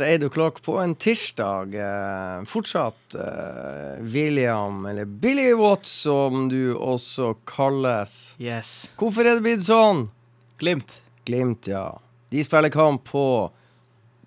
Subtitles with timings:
[0.00, 1.74] at 8 o'clock på en tirsdag.
[1.74, 8.34] Eh, fortsatt eh, William, eller Billy Watts som du også kalles.
[8.38, 8.90] Yes.
[8.98, 10.08] Hvorfor er det blitt sånn?
[10.58, 11.00] Glimt.
[11.26, 11.98] Glimt, ja.
[12.30, 13.50] De spiller kamp på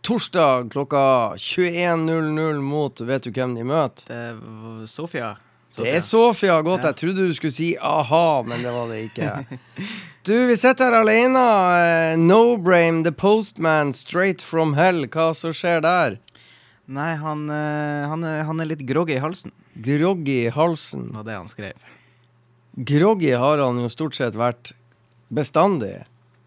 [0.01, 4.07] torsdag klokka 21.00 mot Vet du hvem de møter?
[4.09, 5.35] Det er Sofia.
[5.75, 6.57] Det er Sofia.
[6.65, 6.87] Godt.
[6.89, 9.59] Jeg trodde du skulle si a-ha, men det var det ikke.
[10.23, 11.39] Du, vi sitter her alene.
[11.81, 15.07] Eh, No Brame, The Postman, Straight from Hell.
[15.09, 16.19] Hva som skjer der?
[16.91, 21.07] Nei, han, eh, han, er, han er litt groggy i halsen, Groggy i halsen.
[21.15, 21.77] var det han skrev.
[22.75, 24.73] Groggy har han jo stort sett vært
[25.33, 26.01] bestandig.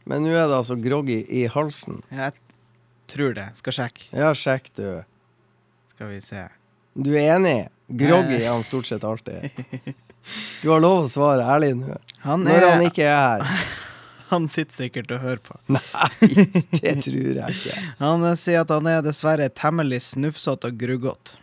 [0.04, 2.02] Men nå er det altså groggy i halsen.
[2.12, 2.34] Jeg
[3.08, 3.48] tror det.
[3.58, 4.06] Skal sjekke.
[4.12, 4.86] Ja, sjekk, du.
[5.94, 6.44] Skal vi se.
[6.94, 7.56] Du er enig?
[7.88, 9.48] Groggy er han stort sett alltid.
[10.62, 11.96] Du har lov å svare ærlig nå.
[12.24, 13.66] Han, Når er, han ikke er her.
[14.32, 15.58] han sitter sikkert og hører på.
[15.76, 16.30] Nei,
[16.80, 17.82] det tror jeg ikke.
[18.00, 21.38] Han eh, sier at han er dessverre temmelig snufsete og gruggete.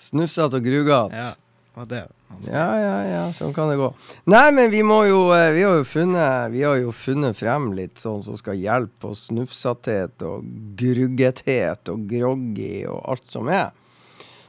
[0.00, 1.24] Snufsete og gruggete.
[1.24, 2.04] Ja, det.
[2.50, 3.88] Ja, ja, ja, sånn kan det gå.
[4.28, 7.70] Nei, men vi må jo eh, Vi har jo funnet, vi har jo funnet frem
[7.76, 10.44] litt sånn som skal hjelpe på snufsathet og
[10.76, 13.70] gruggethet og groggy og alt som er.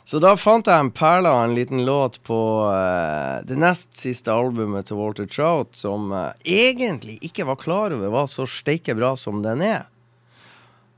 [0.07, 4.31] Så da fant jeg en perle av en liten låt på uh, det nest siste
[4.31, 9.18] albumet til Walter Trout, som uh, egentlig ikke var klar over var så steike bra
[9.19, 9.83] som den er.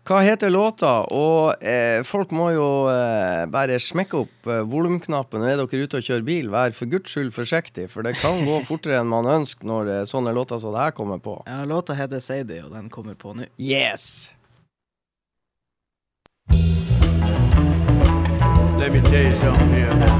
[0.10, 1.04] Hva heter låta?
[1.14, 5.44] Og eh, folk må jo eh, bare smekke opp eh, volumknappen.
[5.46, 8.58] Er dere ute og kjører bil, vær for guds skyld forsiktig, for det kan gå
[8.66, 11.38] fortere enn man ønsker når eh, sånne låter som det her kommer på.
[11.46, 13.46] Ja, låta heter Sadie, og den kommer på nå.
[13.62, 14.32] Yes!
[18.80, 20.16] Let me tell you something here now.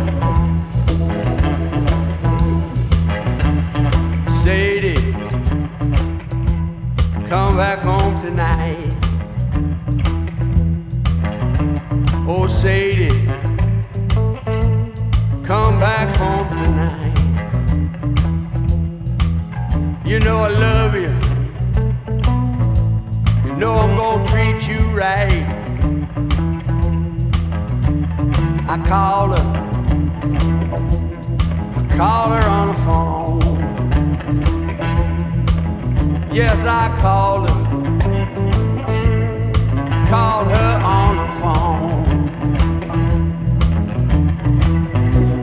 [4.44, 5.14] Sadie,
[7.30, 8.94] come back home tonight.
[12.28, 13.26] Oh, Sadie,
[15.46, 17.16] come back home tonight.
[20.06, 21.14] You know I love you.
[23.46, 25.69] You know I'm gonna treat you right.
[28.72, 29.46] I called her.
[31.74, 33.42] I called her on the phone.
[36.32, 37.58] Yes, I called her.
[40.06, 42.06] Called her on the phone.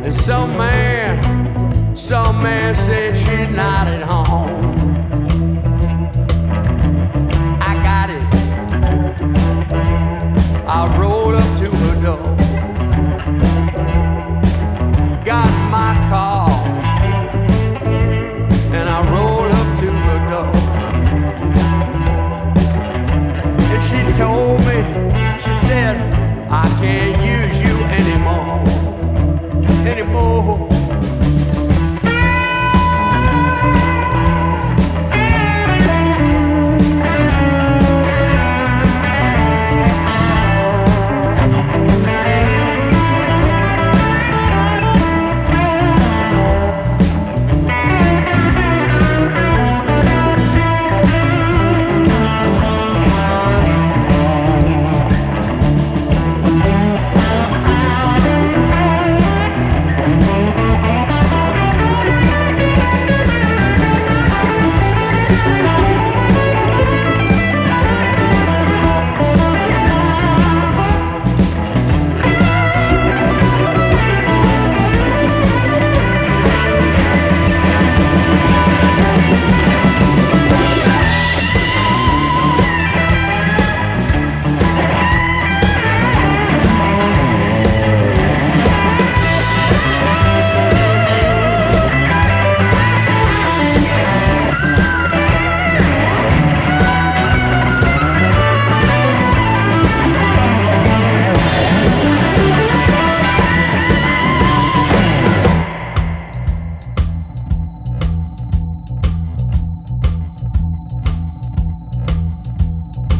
[0.04, 4.62] And some man, some man said she's not at home.
[7.60, 8.22] I got it.
[10.68, 12.45] I rolled up to her door
[24.16, 24.82] told me,
[25.38, 26.00] she said,
[26.50, 28.62] I can't use you anymore,
[29.86, 30.75] anymore.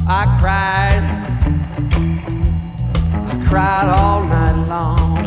[0.08, 1.02] I cried.
[3.12, 5.18] I cried all night long.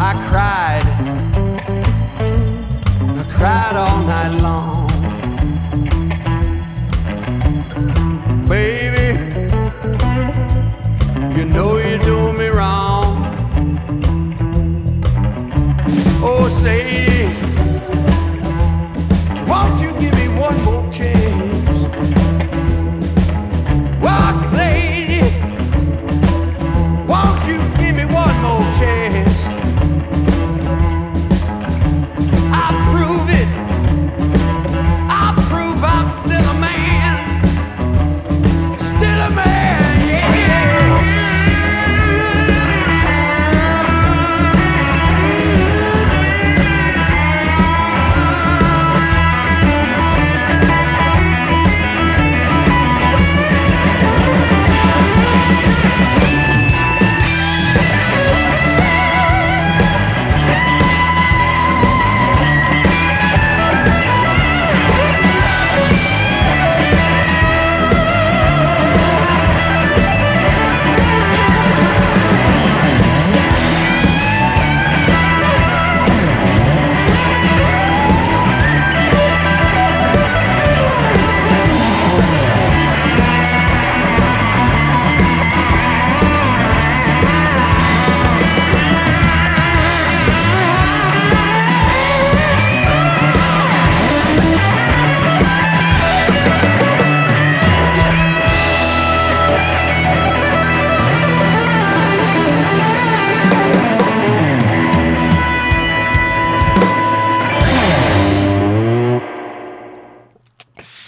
[0.00, 0.82] I cried.
[3.20, 4.88] I cried all night long.
[8.48, 9.20] Baby,
[11.38, 13.26] you know you do me wrong.
[16.22, 17.26] Oh, Sadie.
[19.46, 21.43] Won't you give me one more chance?
[24.00, 24.93] Well, I say.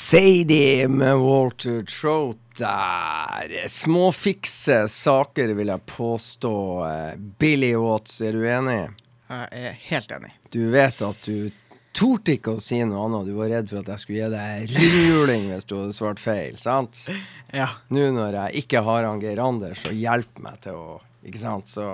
[0.07, 3.69] Sadie med Walter Trout der.
[3.69, 6.53] Småfikse saker, vil jeg påstå.
[7.39, 8.77] Billy Watts, er du enig?
[9.27, 10.31] Jeg er helt enig.
[10.55, 11.51] Du vet at du
[11.91, 13.27] torde ikke å si noe annet.
[13.27, 16.55] Du var redd for at jeg skulle gi deg rundhjuling hvis du hadde svart feil,
[16.63, 17.03] sant?
[17.51, 17.73] Ja.
[17.91, 21.67] Nå når jeg ikke har han Geir Anders, så hjelp meg til å Ikke sant?
[21.67, 21.89] Så.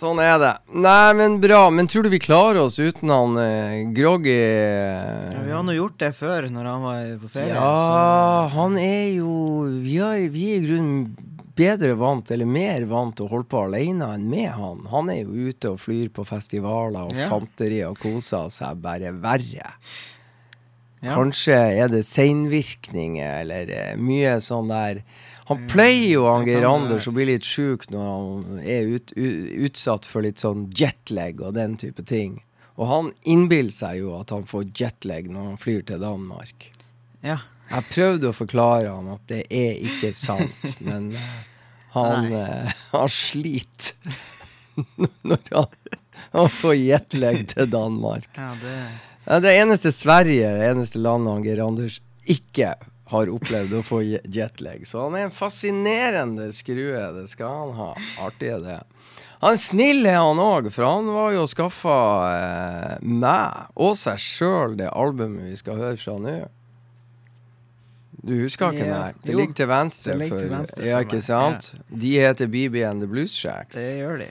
[0.00, 0.52] Sånn er det.
[0.80, 1.66] Nei, men bra.
[1.74, 4.36] Men tror du vi klarer oss uten han eh, Groggy?
[4.36, 7.52] Ja, vi har nå gjort det før, når han var på ferie.
[7.56, 9.34] Ja, han er jo
[9.82, 11.02] Vi, har, vi er i grunnen
[11.60, 14.78] bedre vant, eller mer vant til å holde på alene enn med han.
[14.88, 17.26] Han er jo ute og flyr på festivaler og Ja.
[17.28, 19.74] fanterier og koser seg bare verre.
[21.02, 21.12] Ja.
[21.16, 25.02] Kanskje er det seinvirkninger, eller eh, mye sånn der
[25.50, 30.06] Han pleier jo, han Geir Anders, å bli litt sjuk når han er ut, utsatt
[30.06, 32.36] for litt sånn jetlag og den type ting.
[32.78, 36.70] Og han innbiller seg jo at han får jetlag når han flyr til Danmark.
[37.26, 37.40] Ja.
[37.70, 41.26] Jeg prøvde å forklare han at det er ikke sant, men eh,
[41.96, 43.98] han, eh, han sliter
[45.26, 45.78] når han,
[46.30, 48.30] han får jetlag til Danmark.
[48.38, 48.78] ja, det
[49.44, 51.98] det eneste Sverige, det eneste landet han Geir Anders
[52.30, 52.72] ikke
[53.10, 54.86] har opplevd å få jetlag.
[54.88, 57.00] Så han er en fascinerende skrue.
[57.20, 57.90] Det skal han ha.
[58.26, 58.78] Artig er det.
[59.40, 61.98] Han snill er han òg, for han var jo skaffa
[62.36, 66.34] eh, meg og seg sjøl det albumet vi skal høre fra nå.
[68.20, 69.12] Du husker ikke, Ja.
[69.24, 70.12] Det Jo, ligger til venstre.
[70.12, 71.70] det ligger for, til venstre ja, ikke sant?
[71.72, 71.86] sant?
[72.02, 73.76] De heter BB and the Blues Shacks.
[73.80, 74.28] Det gjør de.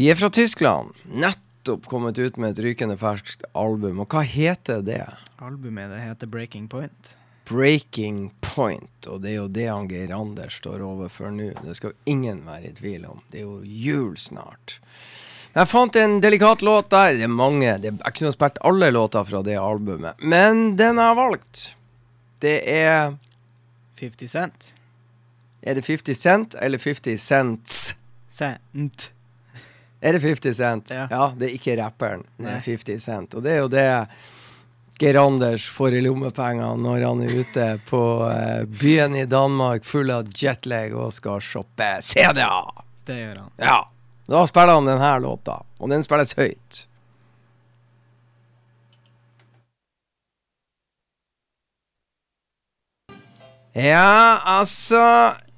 [0.00, 0.94] De er fra Tyskland.
[1.04, 4.00] Nettopp kommet ut med et rykende ferskt album.
[4.00, 5.02] Og hva heter det?
[5.44, 7.12] Albumet det heter Breaking Point.
[7.50, 9.06] Breaking Point.
[9.06, 11.50] Og det er jo det han Geir Anders står overfor nå.
[11.64, 13.20] Det skal jo ingen være i tvil om.
[13.32, 14.78] Det er jo jul snart.
[15.50, 17.16] Jeg fant en delikat låt der.
[17.18, 17.72] Det er mange.
[17.82, 20.22] Det jeg kunne spilt alle låter fra det albumet.
[20.22, 21.64] Men den jeg har valgt,
[22.40, 23.16] det er
[24.00, 24.72] 50 Cent.
[25.62, 27.80] Er det 50 Cent eller 50 Cents?
[28.30, 29.10] Cent.
[30.00, 30.90] Er det 50 Cent?
[30.94, 31.32] Ja.
[31.36, 32.22] det er ikke rapperen.
[32.38, 33.34] Det er 50 Cent.
[33.34, 33.88] Og det er jo det
[35.00, 40.12] Geir Anders får i lommepenger når han er ute på eh, byen i Danmark full
[40.12, 42.82] av jetlag og skal shoppe CD-er.
[43.08, 43.54] Det gjør han.
[43.56, 43.78] Ja.
[44.28, 46.82] Da spiller han denne låta, og den spilles høyt.
[53.72, 55.00] Ja, altså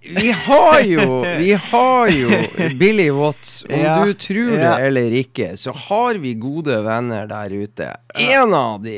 [0.02, 2.28] Vi har jo Vi har jo
[2.80, 3.64] Billy Watts.
[3.70, 4.76] Om Ja, du tror det ja.
[4.78, 7.90] eller ikke, så har vi gode venner der ute.
[8.18, 8.96] En av de,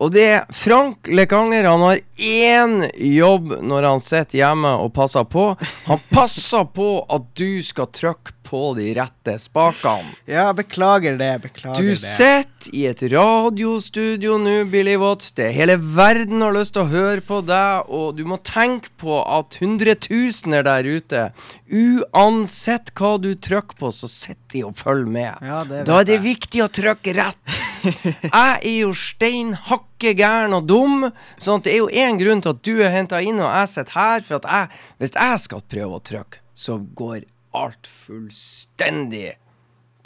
[0.00, 1.68] og det er Frank Lekanger.
[1.68, 5.50] Han har én jobb når han sitter hjemme og passer på.
[5.86, 10.14] Han passer på at du skal trykke på de rette spakene.
[10.30, 11.32] Ja, beklager det.
[11.42, 11.98] Beklager Du det.
[11.98, 15.32] sitter i et radiostudio nå, Billy Watts.
[15.36, 19.18] Det Hele verden har lyst til å høre på deg, og du må tenke på
[19.22, 21.26] at hundretusener der ute,
[21.70, 25.42] uansett hva du trykker på, så sitter de og følger med.
[25.44, 26.24] Ja, det da er det jeg.
[26.30, 27.62] viktig å trykke rett.
[27.86, 31.04] Jeg er jo stein hakke gæren og dum,
[31.38, 33.70] sånn at det er jo én grunn til at du er henta inn, og jeg
[33.70, 37.20] sitter her, for at jeg, hvis jeg skal prøve å trykke, så går
[37.56, 39.32] alt fullstendig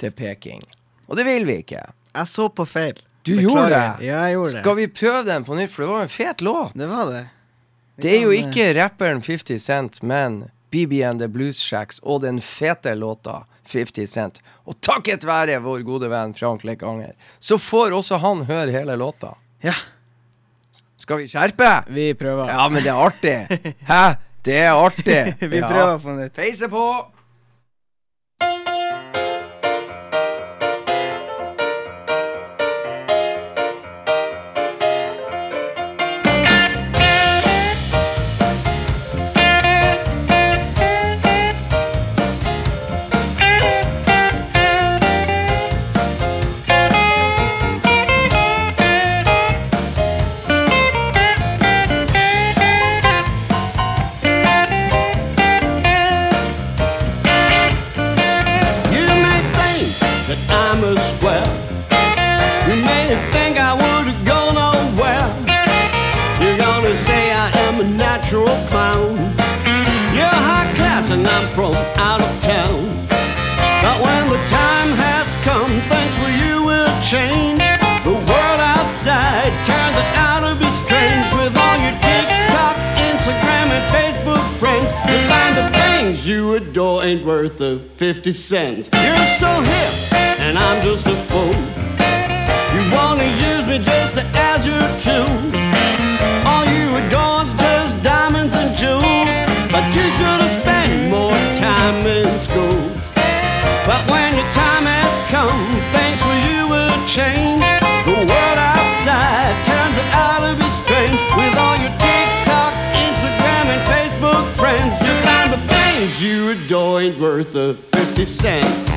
[0.01, 0.63] til peking.
[1.09, 1.83] Og det vil vi ikke.
[2.15, 2.99] Jeg så på feil.
[3.27, 4.07] Du gjorde det?
[4.07, 4.63] Ja, jeg gjorde det.
[4.65, 6.73] Skal vi prøve den på nytt, for det var en fet låt.
[6.79, 7.27] Det var det.
[7.97, 10.43] Vi Det er jo eh, ikke rapperen 50 Cent, men
[10.73, 14.41] BB and the Blues Shacks og den fete låta 50 Cent.
[14.65, 19.35] Og takket være vår gode venn Frank Lekanger, så får også han høre hele låta.
[19.63, 19.75] Ja,
[21.01, 21.69] Skal vi skjerpe?
[21.89, 22.49] vi prøver.
[22.53, 23.37] Ja, men det er artig.
[23.89, 24.03] Hæ?
[24.45, 25.21] Det er artig.
[25.53, 26.35] vi prøver på nytt.
[26.37, 26.83] Peise på.
[68.31, 69.17] Natural clown.
[70.15, 72.79] You're high class and I'm from out of town.
[73.83, 77.59] But when the time has come, things for you will change.
[78.05, 82.77] The world outside turns out to be strange with all your TikTok,
[83.11, 84.93] Instagram, and Facebook friends.
[85.11, 88.91] You find the things you adore ain't worth a 50 cents.
[88.95, 90.15] You're so hip,
[90.47, 91.59] and I'm just a fool.
[92.75, 95.70] You wanna use me just as you do.
[97.01, 99.29] Adore is just diamonds and jewels.
[99.73, 102.83] But you should have spent more time in school.
[103.89, 105.63] But when your time has come,
[105.95, 107.63] things for you will change.
[108.05, 111.19] The world outside turns out to be strange.
[111.39, 112.73] With all your TikTok,
[113.09, 118.91] Instagram, and Facebook friends, you find the things you adore ain't worth a 50 cents.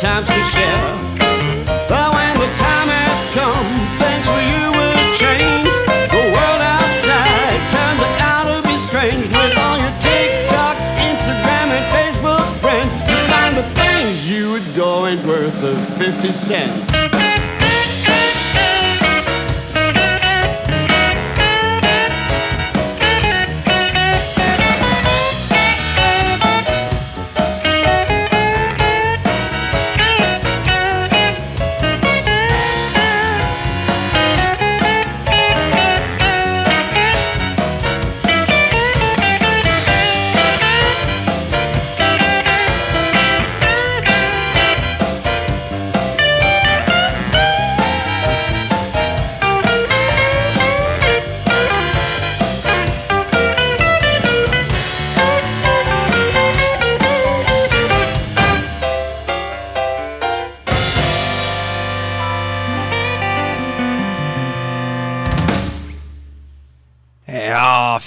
[0.00, 0.74] Times to share.
[1.88, 3.68] But when the time has come,
[4.02, 5.70] things for you will change.
[6.10, 9.28] The world outside turns out to be strange.
[9.30, 15.24] With all your TikTok, Instagram, and Facebook friends, you find the things you adore ain't
[15.26, 17.13] worth a 50 cents.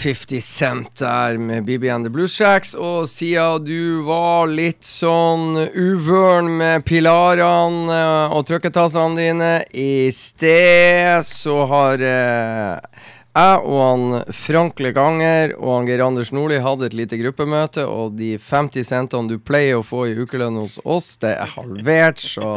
[0.07, 2.73] 50 Cent der med BB and the Blues Shacks.
[2.73, 11.27] Og siden du var litt sånn uvøren med pilarene eh, og trykketassene dine i sted,
[11.27, 13.03] så har eh,
[13.35, 18.15] jeg og han Frank Leganger og han Geir Anders Nordli hadde et lite gruppemøte, og
[18.15, 22.23] de 50 centene du pleier å få i ukelønn hos oss, det er halvert.
[22.23, 22.47] Så,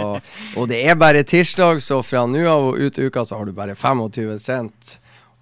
[0.54, 3.59] og det er bare tirsdag, så fra nå av og ut uka så har du
[3.59, 5.00] bare 25 cent.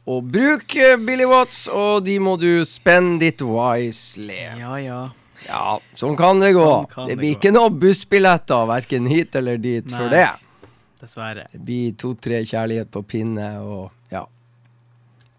[0.08, 0.72] Og bruk
[1.04, 4.38] Billy Watts, og de må du spend it wisely.
[4.56, 5.00] Ja, ja.
[5.48, 6.64] Ja, sånn kan det gå.
[6.64, 7.38] Sånn kan det det blir gå.
[7.38, 10.16] ikke noe bussbilletter, verken hit eller dit, for Nei.
[10.16, 10.70] det.
[11.02, 11.44] Dessverre.
[11.52, 14.24] Det blir to-tre kjærlighet på pinne og ja.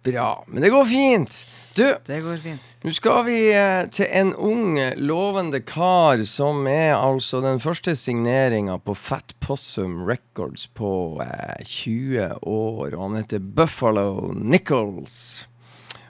[0.08, 0.30] Bra.
[0.48, 1.42] Men det går fint.
[1.80, 2.64] Du, Det går fint.
[2.84, 8.76] nå skal vi eh, til en ung, lovende kar som er altså den første signeringa
[8.84, 12.98] på Fat Possum Records på eh, 20 år.
[12.98, 15.48] Og han heter Buffalo Nichols.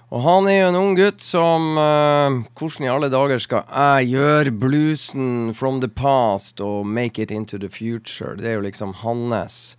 [0.09, 4.09] Og han er jo en ung gutt som eh, Hvordan i alle dager skal jeg
[4.15, 8.33] gjøre bluesen from the past og make it into the future?
[8.39, 9.75] Det er jo liksom hans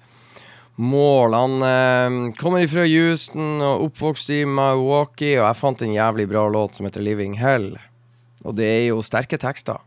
[0.77, 1.35] mål.
[1.35, 6.47] Han eh, kommer ifra Houston og oppvokst i Milwaukee, og jeg fant en jævlig bra
[6.53, 7.73] låt som heter Living Hell.
[8.45, 9.83] Og det er jo sterke tekster.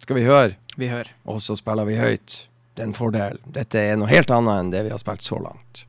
[0.00, 0.56] Skal vi høre?
[0.80, 1.12] Vi hører.
[1.28, 2.46] Og så spiller vi høyt.
[2.74, 3.40] Det er en fordel.
[3.44, 5.84] Dette er noe helt annet enn det vi har spilt så langt.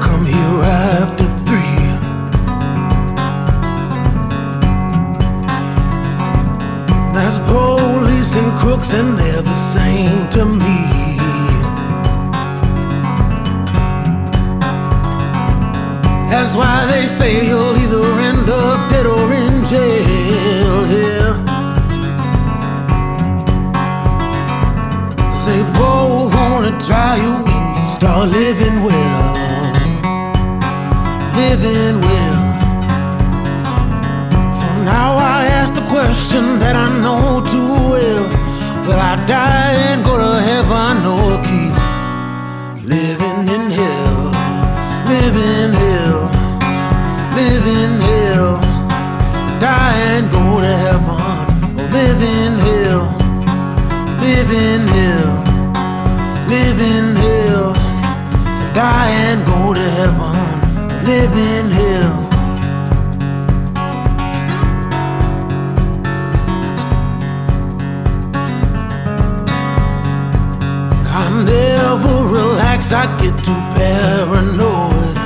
[0.00, 1.80] Come here after three.
[7.46, 10.78] Police and crooks, and they're the same to me.
[16.30, 21.12] That's why they say you'll either end up dead or in jail here.
[26.62, 29.41] Wanna try you when you start living well.
[31.52, 32.38] Living well.
[34.60, 38.24] So now I ask the question that I know too well.
[38.86, 41.74] Will I die and go to heaven or keep
[42.96, 44.32] living in hell?
[45.12, 46.20] Living hell.
[47.40, 48.52] Living hell.
[49.60, 53.22] Die and go to heaven oh, or live in hell
[54.22, 55.32] live in hell,
[56.48, 57.72] live in hell,
[58.72, 60.31] die and go to heaven,
[61.04, 62.28] live in hell.
[71.14, 75.16] I never relax, I get too paranoid.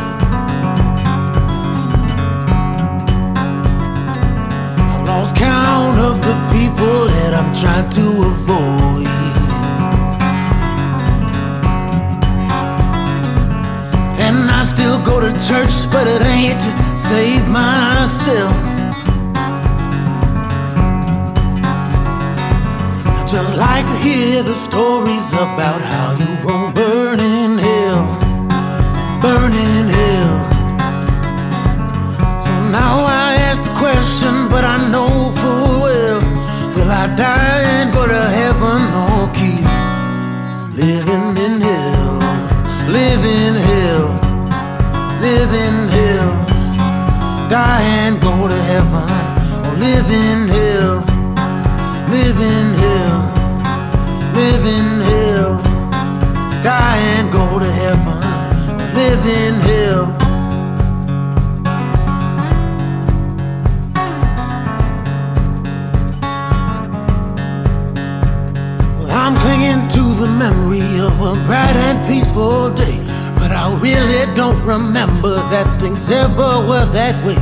[4.80, 8.95] I lost count of the people that I'm trying to avoid.
[14.86, 18.54] Still go to church, but it ain't to save myself.
[23.14, 28.04] I just like to hear the stories about how you won't burn in hell,
[29.20, 30.36] burn in hell.
[32.46, 32.94] So now
[33.24, 36.20] I ask the question, but I know full well
[36.76, 37.55] Will I die
[47.48, 49.08] Die and go to heaven.
[49.66, 51.16] Or live in hell
[52.08, 53.32] Live in hell,
[54.32, 55.60] live in hell.
[56.62, 58.22] Die and go to heaven
[58.80, 60.06] or live in hell.
[69.10, 72.95] I'm clinging to the memory of a bright and peaceful day.
[73.46, 77.38] But I really don't remember that things ever were that way.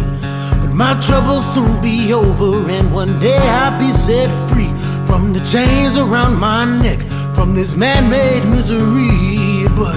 [0.60, 4.68] But my troubles soon be over, and one day I'll be set free
[5.06, 6.98] from the chains around my neck,
[7.34, 9.64] from this man made misery.
[9.80, 9.96] But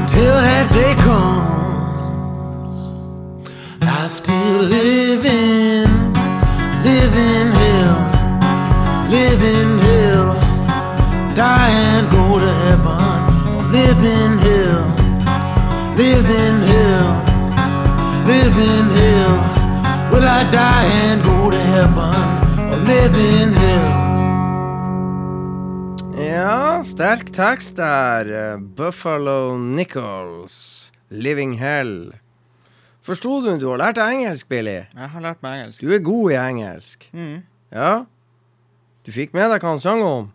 [0.00, 2.80] until that day comes,
[3.82, 5.88] I still live in,
[6.88, 7.98] live in hell,
[9.10, 10.34] live in hell,
[11.34, 12.19] die and go
[13.74, 14.84] in hell,
[15.96, 17.10] living hell,
[18.26, 19.50] living hell,
[20.10, 22.14] Will I die and go to heaven
[22.70, 24.10] or live in hell?
[26.18, 28.58] Ja, sterk tekst der.
[28.58, 32.12] Buffalo Nichols, 'Living Hell'.
[33.02, 33.58] Forsto du?
[33.58, 34.80] Du har lært deg engelsk, Billy.
[34.94, 35.80] Jeg har lært meg engelsk.
[35.80, 37.08] Du er god i engelsk.
[37.12, 37.42] Mm.
[37.72, 38.04] Ja?
[39.06, 40.32] Du fikk med deg hva han sang om?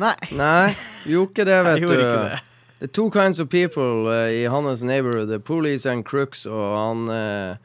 [0.00, 0.14] Nei.
[0.32, 0.72] Nei,
[1.06, 1.92] gjorde ikke det, vet du.
[1.98, 2.40] det.
[2.82, 7.04] The two kinds of people uh, i hans neighborhood, the police and crooks, og han
[7.08, 7.56] uh,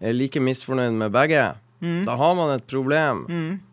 [0.00, 1.54] er like misfornøyd med begge.
[1.80, 2.04] Mm.
[2.06, 3.24] Da har man et problem.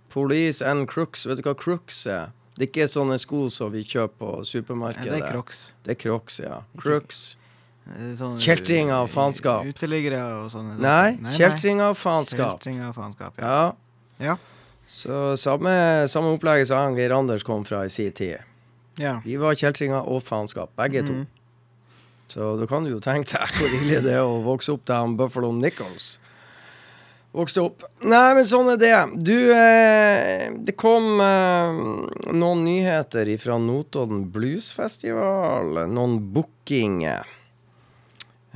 [0.10, 1.28] Police and crooks.
[1.28, 2.32] Vet du hva crooks er?
[2.58, 5.04] Det er ikke sånne sko som vi kjøper på supermarkedet.
[5.06, 5.12] supermarkedet.
[5.14, 5.60] det er crocs.
[5.86, 6.62] Det er crocs, ja.
[6.82, 7.20] Crooks.
[7.88, 9.68] Er sånn- Kjeltring av faenskap.
[9.70, 10.80] Uteliggere og sånne.
[10.82, 11.32] Nei, nei.
[11.38, 13.38] Kjeltring av faenskap, ja.
[13.38, 14.32] Ja.
[14.32, 14.36] Ja.
[14.88, 15.72] Så samme,
[16.08, 18.38] samme opplegget som Geir Anders kom fra i sin tid.
[18.98, 19.18] ja.
[19.26, 21.14] Vi var kjeltringer og faenskap, begge to.
[21.14, 21.28] Mhm.
[22.28, 25.14] Så da kan du jo tenke deg hvor ille det er å vokse opp til
[25.20, 26.18] Buffalo Nichols
[27.38, 27.86] vokste opp.
[28.08, 28.94] Nei, men sånn er det.
[29.26, 31.82] Du, eh, det kom eh,
[32.34, 35.84] noen nyheter fra Notodden Bluesfestival.
[35.92, 37.37] Noen bookinger.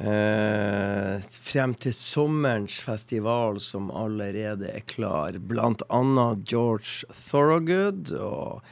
[0.01, 5.37] Eh, frem til sommerens festival som allerede er klar.
[5.37, 8.63] Blant annet George Thorogood og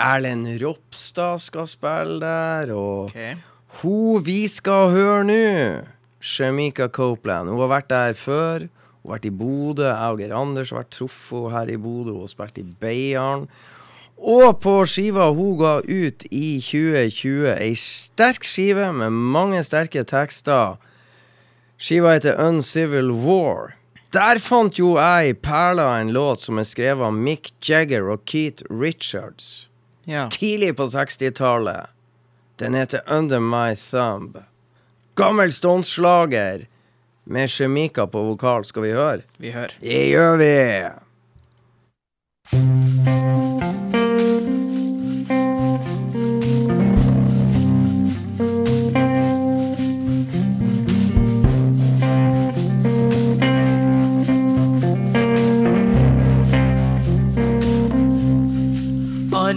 [0.00, 2.72] Erlend Ropstad skal spille der.
[2.72, 3.36] Og okay.
[3.82, 5.44] hun vi skal høre nå,
[6.24, 8.68] Shamika Copeland, hun har vært der før.
[9.02, 9.90] Hun har vært i Bodø.
[9.90, 12.16] Jeg og Geir Anders har vært truffet her i Bodø.
[12.16, 13.44] Hun har spilt i Beiarn.
[14.18, 20.76] Og på skiva hun ga ut i 2020, ei sterk skive med mange sterke tekster.
[21.78, 23.76] Skiva heter Uncivil War.
[24.12, 28.24] Der fant jo jeg i perla en låt som er skrevet av Mick Jagger og
[28.26, 29.68] Keith Richards
[30.08, 30.28] Ja.
[30.32, 31.86] tidlig på 60-tallet.
[32.58, 34.38] Den heter Under My Thumb.
[35.14, 36.66] Gammel Stones-slager
[37.24, 38.64] med Shemika på vokal.
[38.64, 39.22] Skal vi høre?
[39.38, 39.74] Vi hører.
[39.80, 40.54] Det gjør vi!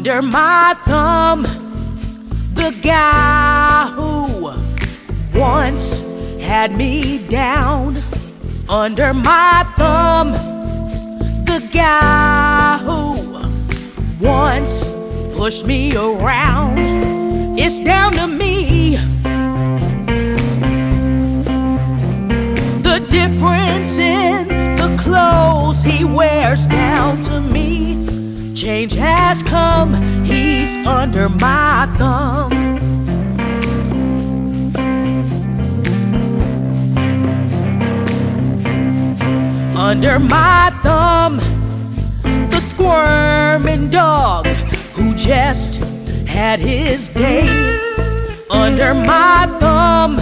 [0.01, 1.43] Under my thumb,
[2.55, 4.51] the guy who
[5.39, 6.01] once
[6.39, 7.97] had me down.
[8.67, 10.31] Under my thumb,
[11.45, 13.13] the guy who
[14.19, 14.89] once
[15.37, 16.79] pushed me around.
[17.59, 18.95] It's down to me.
[22.81, 28.00] The difference in the clothes he wears down to me.
[28.61, 32.51] Change has come, he's under my thumb.
[39.75, 41.37] Under my thumb,
[42.51, 44.45] the squirming dog
[44.93, 45.77] who just
[46.27, 47.47] had his day.
[48.51, 50.17] Under my thumb,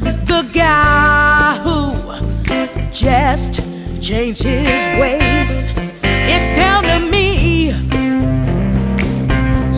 [0.00, 3.60] the guy who just
[4.02, 5.70] changed his ways.
[6.02, 7.31] It's down to me.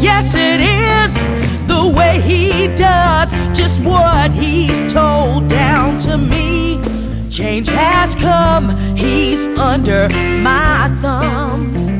[0.04, 1.14] Yes, it is
[1.66, 6.78] the way he does just what he's told down to me.
[7.30, 10.10] Change has come, he's under
[10.42, 11.93] my thumb.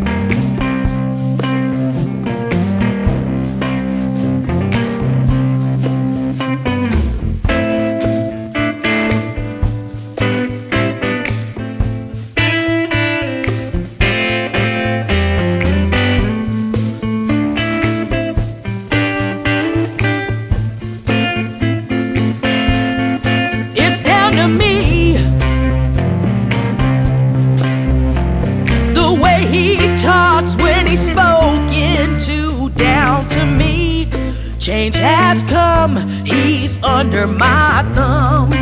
[34.85, 38.53] Change has come, he's under my thumb.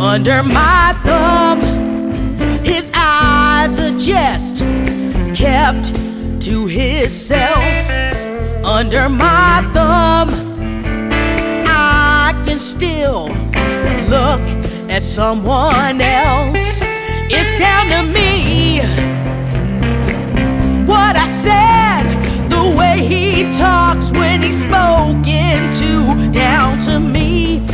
[0.00, 1.60] Under my thumb,
[2.64, 4.60] his eyes are just
[5.36, 5.94] kept
[6.44, 7.58] to himself.
[8.64, 10.30] Under my thumb,
[11.66, 13.28] I can still
[14.08, 14.40] look
[14.88, 16.89] at someone else.
[17.32, 18.80] It's down to me.
[20.84, 22.02] What I said,
[22.48, 27.64] the way he talks when he's spoken to, down to me.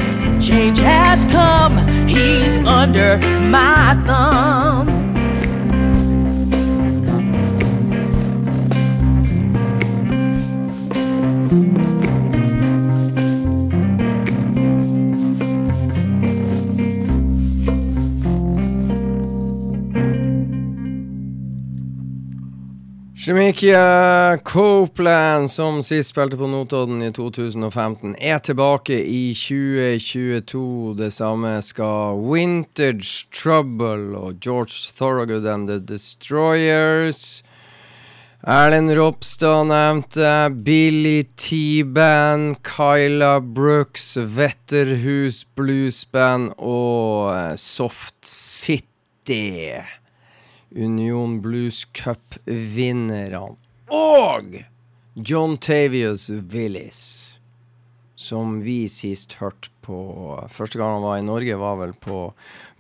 [0.43, 3.17] Change has come, he's under
[3.49, 5.06] my thumb.
[23.27, 30.93] Shemikia Copeland, som sist spilte på Notodden i 2015, er tilbake i 2022.
[30.95, 37.43] Det samme skal Vintage Trouble og George Thorogood and The Destroyers.
[38.47, 40.31] Erlend Ropstad nevnte
[40.63, 49.83] Billy T-Band, Kyla Brooks, Vetterhus Bluesband og Soft City.
[50.77, 53.57] Union Blues Cup-vinnerne.
[53.93, 54.59] Og
[55.17, 57.39] John Tavius Willis,
[58.17, 59.97] som vi sist hørte på
[60.51, 62.33] Første gang han var i Norge, var vel på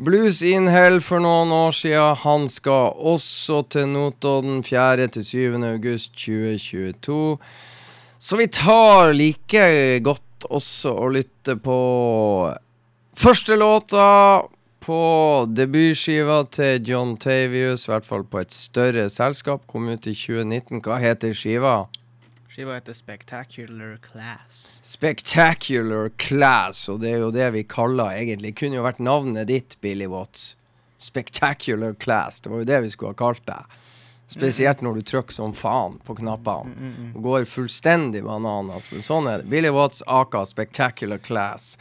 [0.02, 2.18] Blues in Hell for noen år siden.
[2.24, 5.06] Han skal også til Notodden 4.
[5.14, 5.62] til 7.
[5.70, 7.38] august 2022.
[8.18, 11.78] Så vi tar like godt også å lytte på
[13.16, 14.06] første låta
[14.87, 20.14] på debutskiva til John Tavius, i hvert fall på et større selskap, kom ut i
[20.14, 20.83] 2019.
[20.85, 21.88] Hva heter skiva?
[22.53, 24.79] Skiva heter Spectacular Class.
[24.87, 28.55] Spectacular Class, og det er jo det vi kaller egentlig.
[28.61, 30.55] Kunne jo vært navnet ditt, Billy Watts.
[31.03, 32.40] Spectacular Class.
[32.40, 33.77] Det var jo det vi skulle ha kalt deg.
[34.31, 36.94] Spesielt når du trykker som faen på knappene.
[37.14, 38.88] Og går fullstendig bananas.
[38.94, 39.51] Men sånn er det.
[39.51, 41.75] Billy Watts, Aka, Spectacular Class.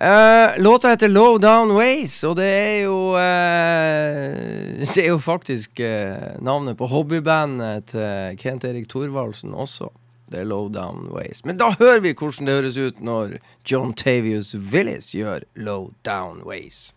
[0.00, 5.80] Eh, låta heter Low Down Ways, og det er jo uh, Det er jo faktisk
[5.80, 9.90] uh, navnet på hobbybandet til Kent Erik Thorvaldsen også.
[10.32, 11.44] Det er Low Down Ways.
[11.44, 13.36] Men da hører vi hvordan det høres ut når
[13.68, 16.94] John Tavius Willis gjør Low Down Ways.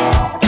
[0.00, 0.39] Well,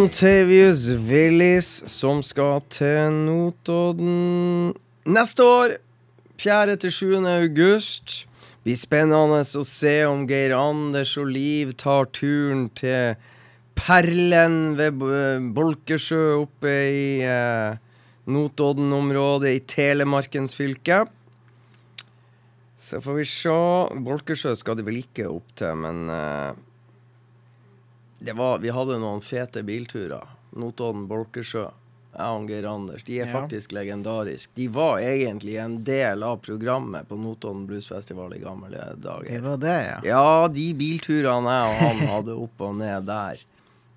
[0.00, 4.72] altså Willis som skal til Notodden
[5.04, 5.74] neste år.
[6.40, 6.76] 4.
[6.80, 7.26] til 7.
[7.28, 8.26] august.
[8.64, 13.18] Blir spennende å se om Geir Anders og Liv tar turen til
[13.76, 15.04] Perlen ved
[15.52, 17.76] Bolkesjø oppe i eh,
[18.24, 21.02] Notodden-området i Telemarkens fylke.
[22.80, 23.60] Så får vi se.
[24.00, 26.56] Bolkesjø skal de vel ikke opp til, men eh,
[28.36, 30.26] var, vi hadde noen fete bilturer.
[30.56, 31.68] Notodden, Bolkesjø.
[32.10, 33.04] Jeg og Geir Anders.
[33.06, 33.32] De er Ja.
[33.40, 34.50] faktisk legendariske.
[34.54, 39.40] De var egentlig en del av programmet på Notodden Bluesfestival i gamle Det dager.
[39.40, 40.00] var det, ja.
[40.04, 43.38] Ja, de bilturene jeg og han hadde opp og ned der,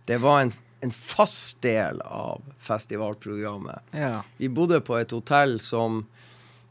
[0.06, 3.82] det var en, en fast del av festivalprogrammet.
[3.94, 4.22] ja.
[4.38, 6.06] Vi bodde på et hotell som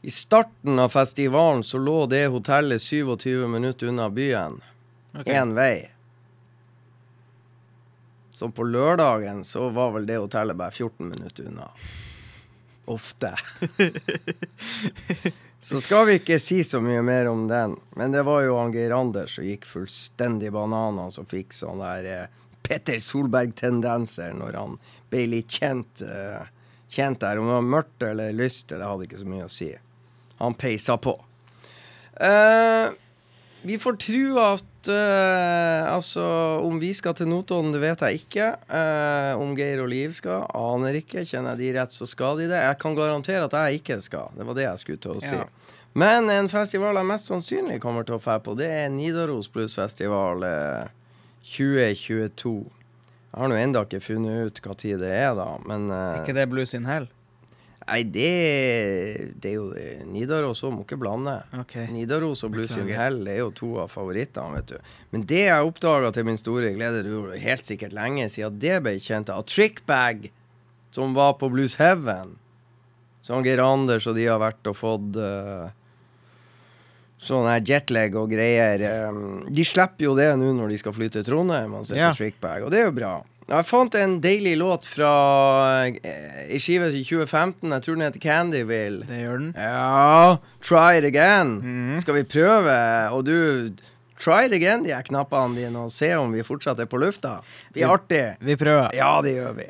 [0.01, 4.61] I starten av festivalen så lå det hotellet 27 minutter unna byen.
[5.25, 5.89] Én vei.
[8.43, 11.69] Så på lørdagen så var vel det hotellet bare 14 minutter unna.
[12.85, 13.29] Ofte.
[15.59, 17.77] så skal vi ikke si så mye mer om den.
[17.95, 22.09] Men det var jo han Geir Anders som gikk fullstendig bananer, som fikk sånn der
[22.11, 22.35] eh,
[22.67, 24.75] Petter Solberg-tendenser når han
[25.07, 26.43] ble litt kjent, eh,
[26.91, 27.39] kjent der.
[27.39, 29.71] Om det var mørkt eller lyst, det hadde ikke så mye å si.
[30.43, 31.15] Han peisa på.
[32.19, 32.91] Eh,
[33.63, 36.23] vi får tro at uh, Altså,
[36.63, 38.49] om vi skal til Notodden, det vet jeg ikke.
[38.67, 41.25] Uh, om Geir og Liv skal, aner ikke.
[41.27, 42.59] Kjenner jeg de rett, så skal de det.
[42.65, 44.33] Jeg kan garantere at jeg ikke skal.
[44.37, 45.37] Det var det jeg skulle til å si.
[45.39, 45.47] Ja.
[45.93, 50.41] Men en festival jeg mest sannsynlig kommer til å dra på, det er Nidaros Bluesfestival
[50.47, 50.93] uh,
[51.43, 52.55] 2022.
[53.33, 56.21] Jeg har nå ennå ikke funnet ut hva tid det er, da, men eh, Er
[56.21, 57.07] ikke det Blues in Hell?
[57.83, 58.29] Nei, det,
[59.43, 59.65] det er jo
[60.07, 61.35] Nidaros òg, må ikke blande.
[61.63, 61.89] Okay.
[61.91, 64.93] Nidaros og Blues in Hell er jo to av favorittene, vet du.
[65.11, 68.79] Men det jeg oppdaga til min store glede, det er helt sikkert lenge siden det
[68.85, 70.29] ble kjent av Trickbag,
[70.95, 72.37] som var på Blues Heaven.
[73.23, 75.71] Som han Geir Anders og de har vært og fått uh,
[77.23, 78.83] sånn her jetlag og greier.
[79.09, 82.11] Um, de slipper jo det nå når de skal fly til Trondheim og se Ja.
[82.15, 83.13] Trickbag, og det er jo bra.
[83.43, 85.09] Jeg fant en deilig låt fra
[85.83, 85.97] ei
[86.55, 87.71] i skive i 2015.
[87.75, 89.03] Jeg tror den heter Candyville.
[89.09, 89.49] Det gjør den.
[89.57, 91.57] Ja, try it again.
[91.59, 91.97] Mm.
[92.01, 92.77] Skal vi prøve?
[93.11, 93.35] Og du,
[94.19, 97.41] try it again, de her knappene dine, og se om vi fortsatt er på lufta.
[97.75, 98.25] Det er artig.
[98.39, 98.95] Vi prøver.
[98.95, 99.69] Ja, det gjør vi.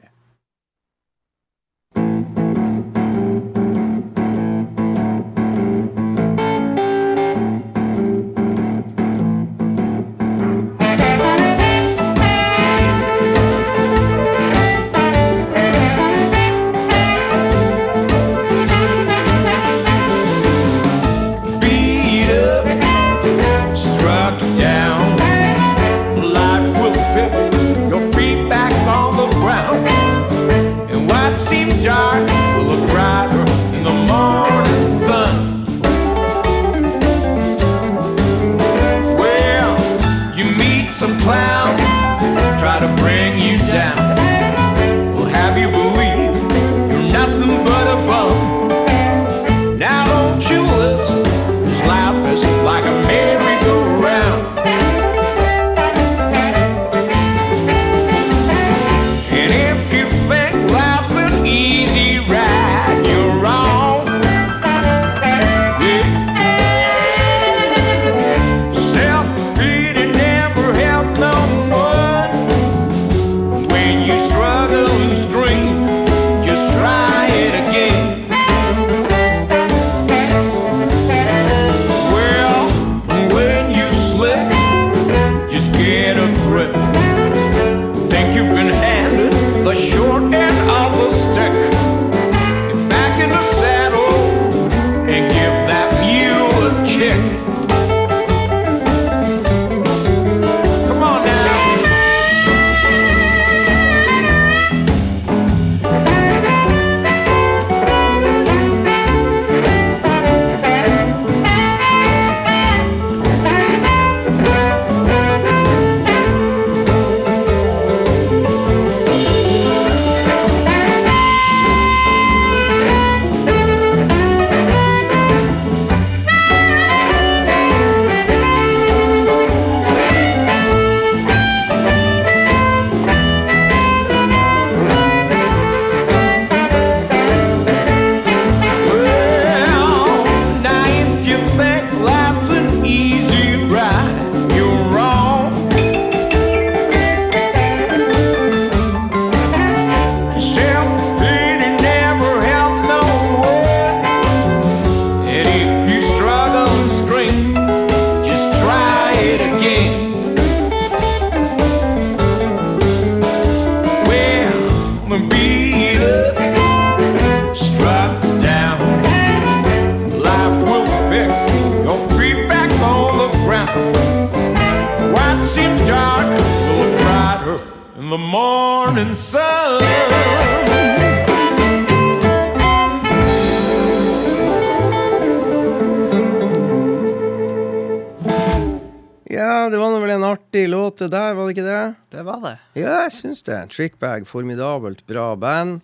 [191.04, 191.96] Låt det der, var det ikke det?
[192.16, 192.54] Det var det.
[192.80, 193.60] Ja, jeg syns det.
[193.74, 195.82] Trickbag, formidabelt bra band.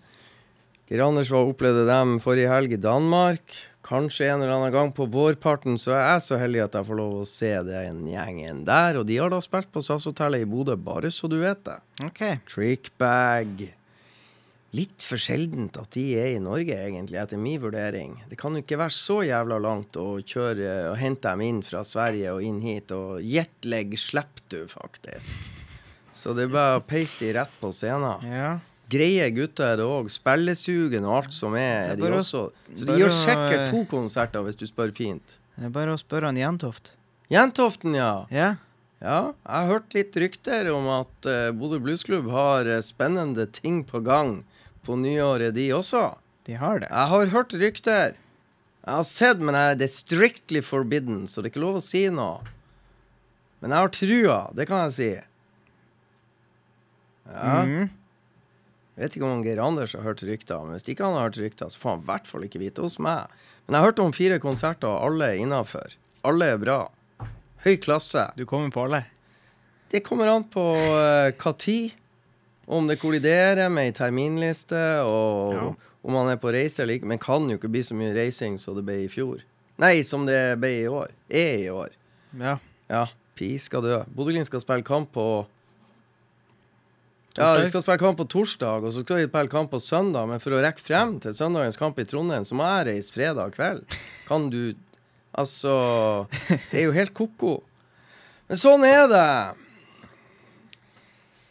[0.90, 3.58] Geir Anders var opplevde dem forrige helg i Danmark.
[3.86, 6.98] Kanskje en eller annen gang på vårparten så er jeg så heldig at jeg får
[6.98, 9.00] lov å se den gjengen der.
[9.00, 11.78] Og de har da spilt på SAS-hotellet i Bodø, bare så du vet det.
[12.06, 12.24] OK.
[12.50, 13.68] Trickbag.
[14.70, 18.12] Litt for sjeldent at de er i Norge, egentlig, etter min vurdering.
[18.30, 21.82] Det kan jo ikke være så jævla langt å kjøre og hente dem inn fra
[21.86, 25.34] Sverige og inn hit, og jetlag slipper du, faktisk.
[26.14, 28.22] Så det er bare å peise de rett på scenen.
[28.30, 28.52] Ja.
[28.90, 30.08] Greie gutter er det òg.
[30.10, 32.48] Spillesugen og alt som er, er de også.
[32.74, 35.38] Så de gjør sikkert to konserter, hvis du spør fint.
[35.56, 36.94] Det er bare å spørre han Jentoft.
[37.30, 38.26] Jentoften, ja.
[38.34, 38.54] Ja.
[39.00, 43.80] Ja, jeg har hørt litt rykter om at uh, Bodø Bluesklubb har uh, spennende ting
[43.88, 44.42] på gang
[44.90, 46.08] på nyåret, de også.
[46.48, 46.90] De har det.
[46.90, 48.18] Jeg har hørt rykter.
[48.80, 51.84] Jeg har sett, men jeg, det er strictly forbidden, så det er ikke lov å
[51.84, 52.40] si noe.
[53.60, 55.10] Men jeg har trua, det kan jeg si.
[57.30, 57.60] Ja.
[57.68, 57.90] Mm.
[58.96, 61.38] Jeg vet ikke om Geir Anders har hørt rykter, men hvis ikke han har hørt
[61.40, 63.30] rykter, så får han i hvert fall ikke vite hos meg.
[63.64, 65.94] Men jeg har hørt om fire konserter, alle er innafor.
[66.26, 66.80] Alle er bra.
[67.64, 68.26] Høy klasse.
[68.36, 69.04] Du kommer på alle?
[69.92, 71.94] Det kommer an på uh, hva tid.
[72.70, 75.68] Om det kolliderer med ei terminliste, og Ja.
[76.06, 77.08] om man er på reise eller ikke.
[77.10, 79.40] Men kan jo ikke bli så mye reising som det ble i fjor.
[79.80, 81.10] Nei, som det ble i år.
[81.28, 81.90] Er i år.
[82.38, 82.58] Ja.
[82.90, 84.04] Ja, pi skal dø.
[84.14, 85.46] Bodø-Glimt skal spille kamp på
[87.38, 90.26] Ja, de skal spille kamp på torsdag, og så skal de spille kamp på søndag.
[90.28, 93.54] Men for å rekke frem til søndagens kamp i Trondheim, så må jeg reise fredag
[93.54, 93.84] kveld.
[94.28, 94.74] Kan du
[95.38, 96.26] Altså
[96.72, 97.60] Det er jo helt ko-ko.
[98.50, 99.56] Men sånn er det.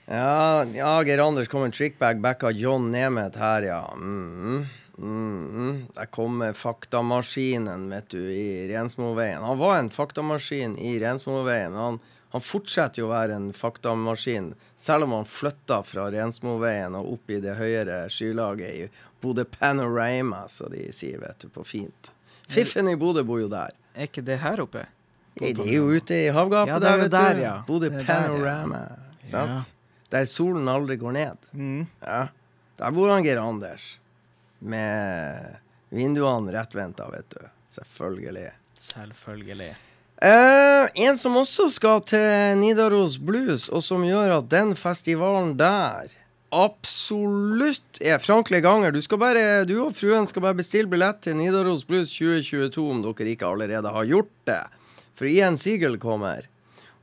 [0.10, 3.93] Ja, ja Geir Anders kommer trickbag back av John Nemeth her, ja.
[3.97, 4.66] Mm,
[4.97, 9.43] mm, Der kommer faktamaskinen, vet du, i Rensmoveien.
[9.43, 11.74] Han var en faktamaskin i Rensmoveien.
[11.74, 11.99] Han,
[12.34, 17.30] han fortsetter jo å være en faktamaskin, selv om han flytta fra Rensmoveien og opp
[17.30, 18.89] i det høyere skylaget i
[19.22, 22.12] Bodø Panorama, som de sier, vet du, på fint.
[22.49, 23.76] Fiffen i Bodø bor jo der.
[23.93, 24.88] Er ikke det her oppe?
[25.39, 27.41] Nei, Det er jo ute i havgapet Ja, er der, vet der, du.
[27.45, 27.57] ja.
[27.68, 28.80] Bodø Panorama.
[28.88, 29.28] er der, ja.
[29.30, 29.76] Sant?
[30.10, 31.49] Der solen aldri går ned.
[31.53, 31.86] Mm.
[32.01, 32.28] Ja.
[32.80, 33.99] Der bor han Geir Anders.
[34.60, 35.60] Med
[35.93, 37.45] vinduene rettvendta, vet du.
[37.70, 38.49] Selvfølgelig.
[38.80, 39.76] Selvfølgelig.
[40.22, 46.12] Eh, en som også skal til Nidaros Blues, og som gjør at den festivalen der
[46.49, 51.38] absolutt er Frank Leganger, du, skal bare, du og fruen skal bare bestille billett til
[51.38, 54.64] Nidaros Blues 2022 om dere ikke allerede har gjort det.
[55.16, 56.49] For Ian Siegel kommer.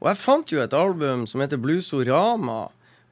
[0.03, 2.67] Og jeg fant jo et album som heter Bluesorama.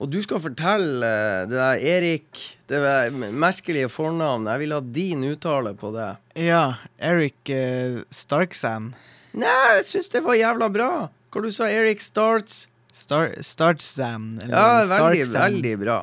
[0.05, 4.51] Og du skal fortelle eh, det der Erik Det der merkelige fornavnet.
[4.53, 6.11] Jeg vil ha din uttale på det.
[6.45, 8.93] Ja, Eric uh, Starksand.
[9.33, 10.91] Nei, jeg syns det var jævla bra.
[11.33, 12.67] Hva du sa Erik Starts?
[12.95, 14.45] Star Startsand.
[14.49, 15.99] Ja, veldig, veldig bra.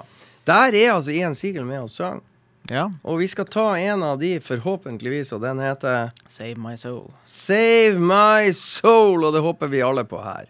[0.49, 2.23] Der er altså Ian Siegel med og synger.
[2.69, 2.87] Ja.
[3.03, 7.09] Og vi skal ta en av de, forhåpentligvis, og den heter Save my soul.
[7.27, 10.49] Save My Soul, og det håper vi alle på her.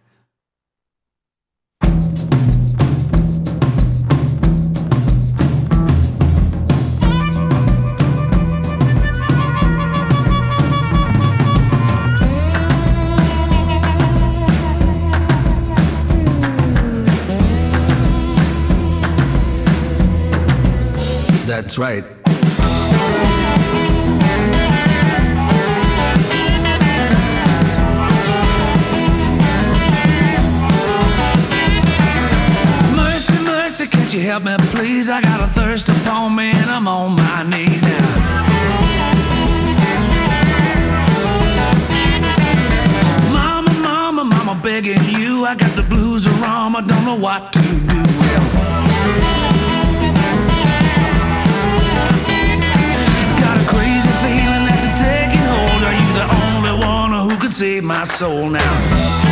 [21.51, 22.05] That's right.
[32.95, 35.09] Mercy, mercy, can't you help me, please?
[35.09, 37.99] I got a thirst upon me and I'm on my knees now.
[43.33, 45.43] Mama, mama, mama, begging you.
[45.43, 48.60] I got the blues around, I don't know what to do.
[53.71, 55.81] Crazy feeling that's taking hold.
[55.87, 59.30] Are you the only one who can save my soul now?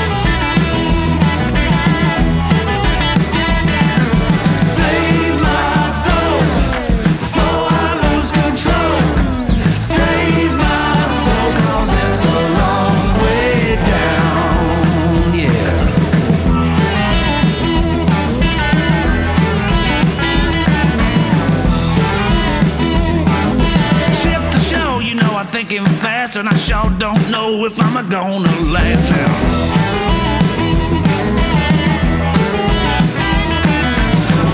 [27.78, 29.34] I'm gonna last now.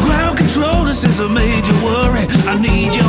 [0.04, 2.26] Ground control, this is a major worry.
[2.46, 3.05] I need you.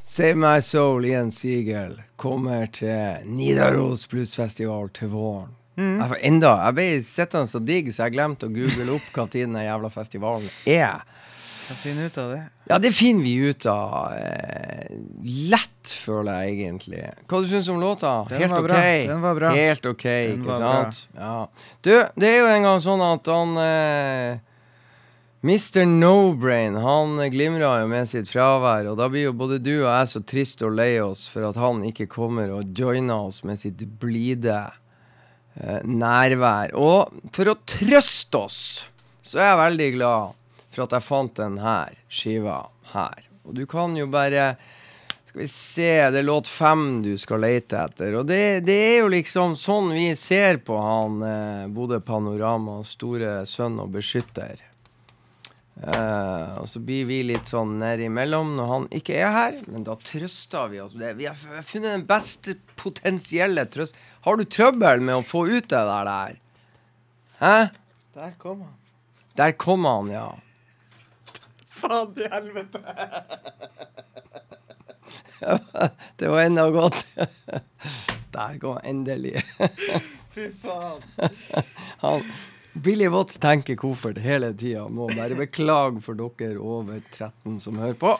[0.00, 5.50] Save My Soul, Ian Siegel, kommer til Nidaros Bluesfestival til våren.
[5.76, 9.58] Jeg, enda, jeg ble sittende så digg, så jeg glemte å google opp hva den
[9.60, 11.02] jævla festivalen er.
[11.66, 12.40] Kan finne ut av det.
[12.70, 14.14] Ja, det finner vi ut av.
[14.16, 14.96] Eh,
[15.52, 17.02] lett, føler jeg egentlig.
[17.28, 18.14] Hva du syns du om låta?
[18.30, 18.68] Den Helt var ok.
[18.70, 18.80] bra.
[19.12, 19.50] Den var bra.
[19.58, 20.74] Helt ok, Den ikke var bra.
[20.94, 21.08] sant?
[21.18, 21.38] Ja.
[21.84, 24.38] Du, det er jo en gang sånn at han eh,
[25.40, 25.84] Mr.
[25.84, 30.08] No-Brain han glimra jo med sitt fravær, og da blir jo både du og jeg
[30.08, 33.84] så trist og lei oss for at han ikke kommer og joiner oss med sitt
[34.00, 34.56] blide
[35.60, 36.72] eh, nærvær.
[36.74, 38.60] Og for å trøste oss,
[39.20, 40.40] så er jeg veldig glad
[40.72, 41.76] for at jeg fant denne
[42.08, 42.58] skiva
[42.94, 43.28] her.
[43.44, 44.54] Og du kan jo bare
[45.26, 48.14] Skal vi se, det er låt fem du skal lete etter.
[48.16, 53.42] Og det, det er jo liksom sånn vi ser på han eh, Bodø Panorama, store
[53.44, 54.65] sønn og beskytter.
[55.76, 59.96] Eh, og så blir vi litt sånn nedimellom når han ikke er her, men da
[60.00, 60.96] trøster vi oss.
[60.96, 63.98] Det, vi har funnet den beste potensielle trøst.
[64.24, 66.08] Har du trøbbel med å få ut det der?
[66.08, 66.40] der?
[67.42, 67.56] Hæ?
[68.16, 68.76] Der kom han.
[69.36, 70.30] Der kom han, ja.
[71.76, 72.80] Faen til helvete.
[76.16, 77.02] Det var enda godt.
[78.36, 79.42] Der kom han endelig.
[80.32, 81.04] Fy faen.
[82.02, 82.24] Han,
[82.82, 84.84] Billy Watts tenker koffert hele tida.
[84.92, 88.12] Må bare beklage for dere over 13 som hører på.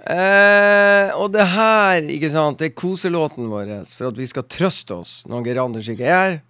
[0.00, 4.96] Eh, og det her, ikke sant, det er koselåten vår for at vi skal trøste
[4.96, 6.40] oss når Geir Anders ikke er her.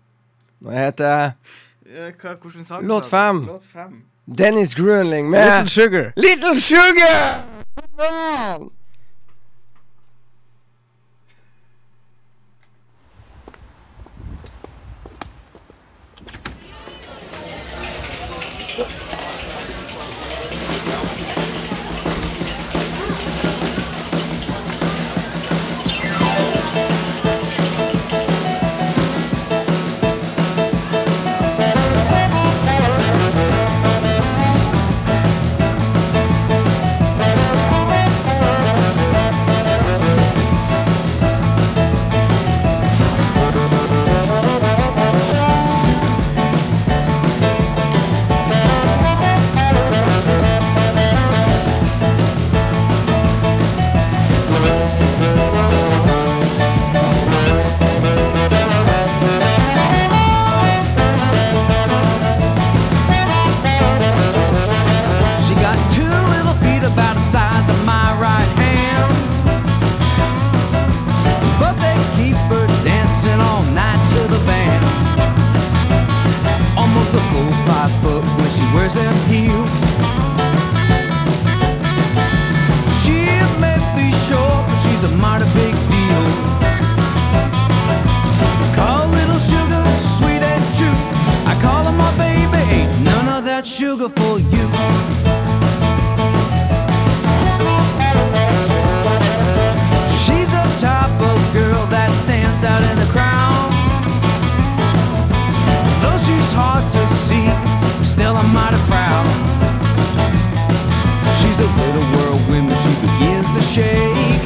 [0.61, 1.33] Hva heter
[1.91, 3.47] Eh, Hva, sang Låt sa fem.
[3.49, 4.03] Låt fem.
[4.31, 6.13] Dennis Grunling med Little Sugar.
[6.17, 7.41] Little Sugar!
[78.81, 79.71] Wears them heels.
[83.03, 83.21] She
[83.61, 86.25] may be short, but she's a mighty big deal.
[88.75, 89.85] Call little sugar
[90.17, 91.01] sweet and true.
[91.51, 94.67] I call her my baby, ain't none of that sugar for you.
[100.23, 103.71] She's a type of girl that stands out in the crowd.
[106.03, 107.70] Though she's hard to see,
[108.41, 109.27] a mighty proud.
[111.39, 114.43] She's a little whirlwind when she begins to shake.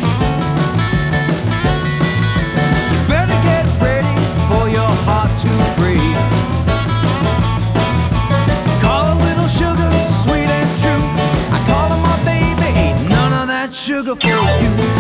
[2.90, 4.14] You better get ready
[4.49, 6.16] for your heart to break.
[8.82, 9.90] Call her little sugar,
[10.22, 11.05] sweet and true.
[11.57, 14.26] I call her my baby, ain't none of that sugar for
[14.62, 14.93] you.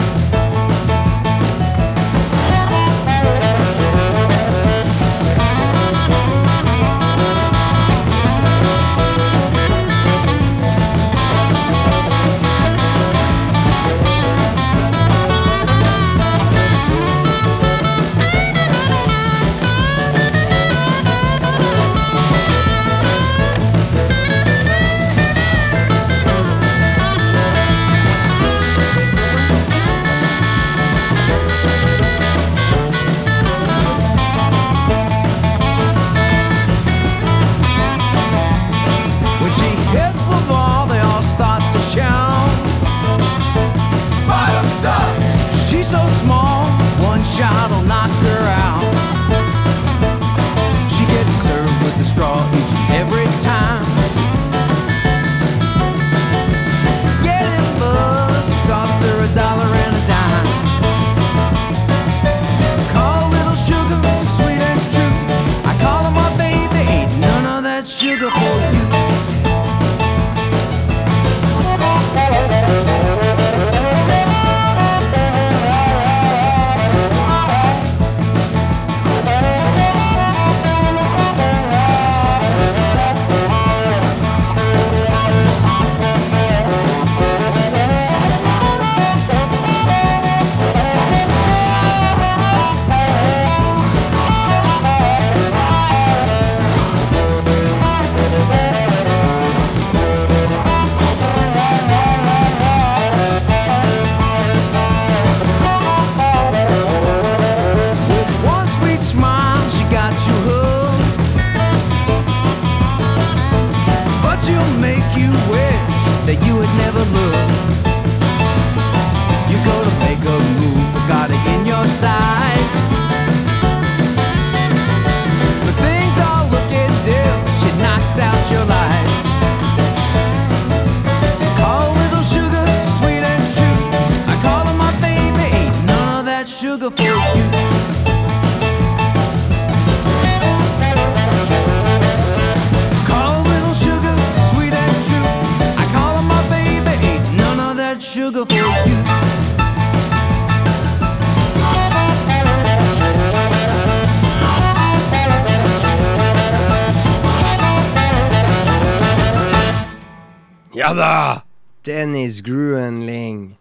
[160.96, 161.42] Da!
[161.84, 163.56] Dennis Gruenling,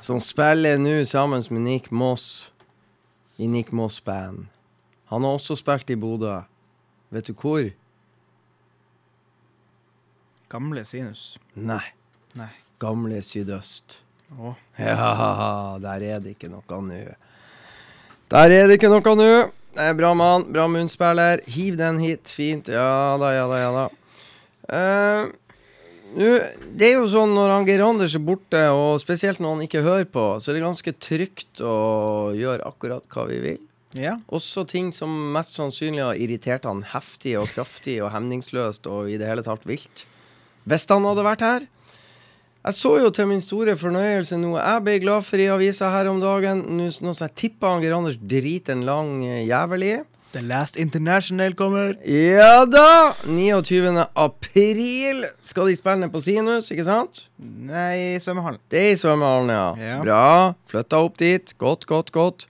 [0.00, 2.50] som spiller nå sammen med Nick Moss
[3.36, 4.46] i Nick Moss Band.
[5.12, 6.40] Han har også spilt i Bodø.
[7.14, 7.68] Vet du hvor?
[10.50, 11.36] Gamle sinus.
[11.54, 11.82] Nei,
[12.34, 12.50] Nei.
[12.82, 14.00] gamle Sydøst.
[14.34, 14.54] Å.
[14.78, 16.98] Ja, der er det ikke noe nå.
[18.34, 19.30] Der er det ikke noe nå.
[19.74, 21.42] Det er bra mann, bra munnspiller.
[21.50, 22.30] Hiv den hit.
[22.30, 22.70] Fint.
[22.70, 23.86] Ja da, ja da, ja da.
[24.74, 25.43] Eh, nå,
[26.14, 29.82] det er jo sånn når han Geir Anders er borte, og spesielt når han ikke
[29.84, 31.74] hører på, så er det ganske trygt å
[32.36, 33.60] gjøre akkurat hva vi vil.
[33.98, 34.16] Ja.
[34.34, 39.18] Også ting som mest sannsynlig har irritert han heftig og kraftig og hemningsløst og i
[39.20, 40.04] det hele tatt vilt.
[40.66, 41.66] Hvis han hadde vært her.
[42.64, 46.08] Jeg så jo til min store fornøyelse noe jeg ble glad for i avisa her
[46.08, 46.62] om dagen.
[46.78, 49.94] Nå- Noe som jeg tippa Geir Anders driter en lang eh, jævel i.
[50.34, 51.94] The Last International kommer.
[52.10, 53.14] Ja da!
[53.22, 54.06] 29.
[54.18, 57.20] april skal de spille ned på Sinus, ikke sant?
[57.38, 58.58] Nei, i svømmehallen.
[58.66, 59.68] Det er i svømmehallen, ja.
[59.78, 60.00] Ja.
[60.02, 60.24] Bra.
[60.72, 61.54] Flytta opp dit.
[61.62, 62.48] Godt, godt, godt.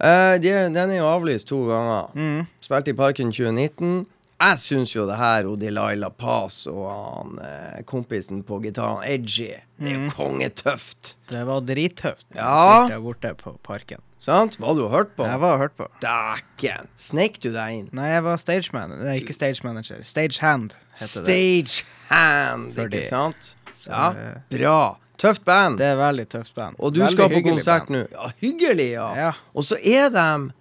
[0.00, 2.08] Uh, de, den er jo avlyst to ganger.
[2.16, 2.40] Mm.
[2.64, 4.06] Spilte i Parken 2019.
[4.40, 9.52] Jeg syns jo det her og Delilah Paz og han eh, kompisen på gitaren, Edgy,
[9.78, 11.14] det er jo kongetøft.
[11.30, 12.26] Det var drittøft.
[12.34, 12.88] Ja.
[13.00, 14.02] Borte på parken.
[14.24, 14.56] Sant?
[14.56, 15.26] Hva du har hørt på?
[15.28, 15.86] Jeg var og hørte på.
[16.00, 16.86] Dæken!
[16.96, 17.88] Sneik du deg inn?
[17.92, 18.94] Nei, jeg var stageman.
[19.02, 20.00] Nei, ikke stage-manager.
[20.08, 21.34] Stagehand heter det.
[21.68, 23.50] Stagehand, Fordi- ikke sant?
[23.74, 24.96] Så, Ja, eh, bra.
[25.20, 25.76] Tøft band.
[25.78, 26.76] Det er veldig tøft band.
[26.78, 28.06] Og du Veldig skal på konsert nå.
[28.10, 29.14] Ja, hyggelig, ja.
[29.14, 29.32] Ja.
[29.54, 30.52] Og så er de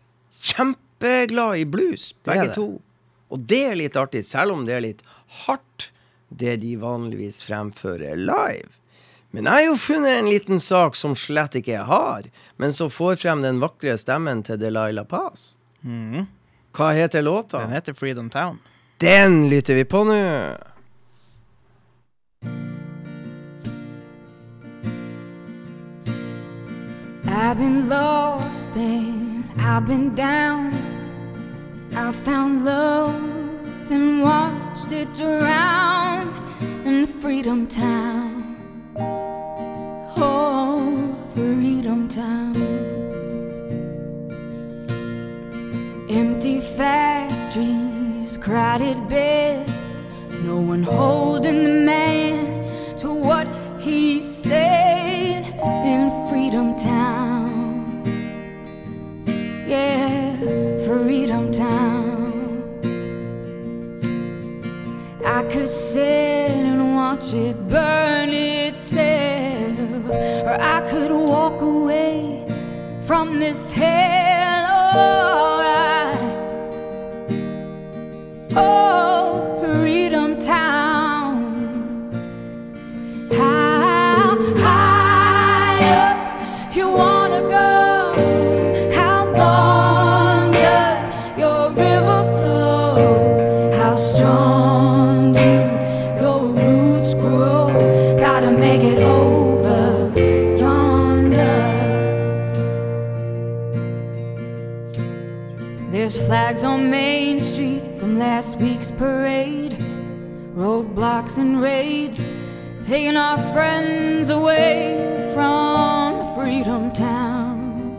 [0.41, 2.81] kjempeglad i blues, begge to.
[3.31, 5.01] Og det er litt artig, selv om det er litt
[5.45, 5.89] hardt,
[6.35, 8.75] det de vanligvis fremfører live.
[9.33, 12.27] Men jeg har jo funnet en liten sak som slett ikke jeg har,
[12.61, 15.55] men som får frem den vakre stemmen til Delilah Paz.
[16.77, 17.63] Hva heter låta?
[17.63, 18.59] Den heter Freedom Town.
[19.01, 20.19] Den lytter vi på nå.
[27.25, 30.71] I've been lost and I've been down.
[31.95, 33.17] I found love
[33.89, 36.29] and watched it drown
[36.85, 38.42] in Freedom Town.
[38.95, 42.53] Oh, Freedom Town.
[46.09, 49.83] Empty factories, crowded beds,
[50.43, 53.47] no one holding the man to what
[53.79, 55.45] he said
[55.85, 58.03] in Freedom Town.
[59.67, 60.37] Yeah,
[60.85, 62.13] Freedom Town.
[65.25, 68.29] I could sit and watch it burn
[68.95, 70.09] itself,
[70.45, 72.45] or I could walk away
[73.05, 74.69] from this hell.
[74.95, 76.21] Alright.
[78.55, 80.82] Oh, Freedom Town.
[106.43, 109.71] Flags on Main Street from last week's parade.
[110.53, 112.21] Roadblocks and raids
[112.85, 117.95] taking our friends away from Freedom Town.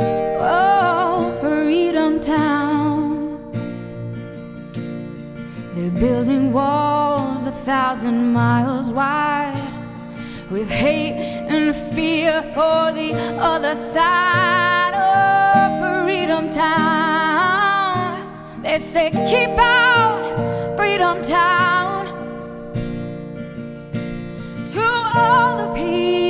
[0.00, 3.38] Oh, Freedom Town.
[5.76, 9.62] They're building walls a thousand miles wide
[10.50, 11.18] with hate
[11.54, 14.85] and fear for the other side
[16.52, 18.22] Town.
[18.62, 22.06] They say, keep out Freedom Town.
[24.72, 24.82] To
[25.14, 26.25] all the people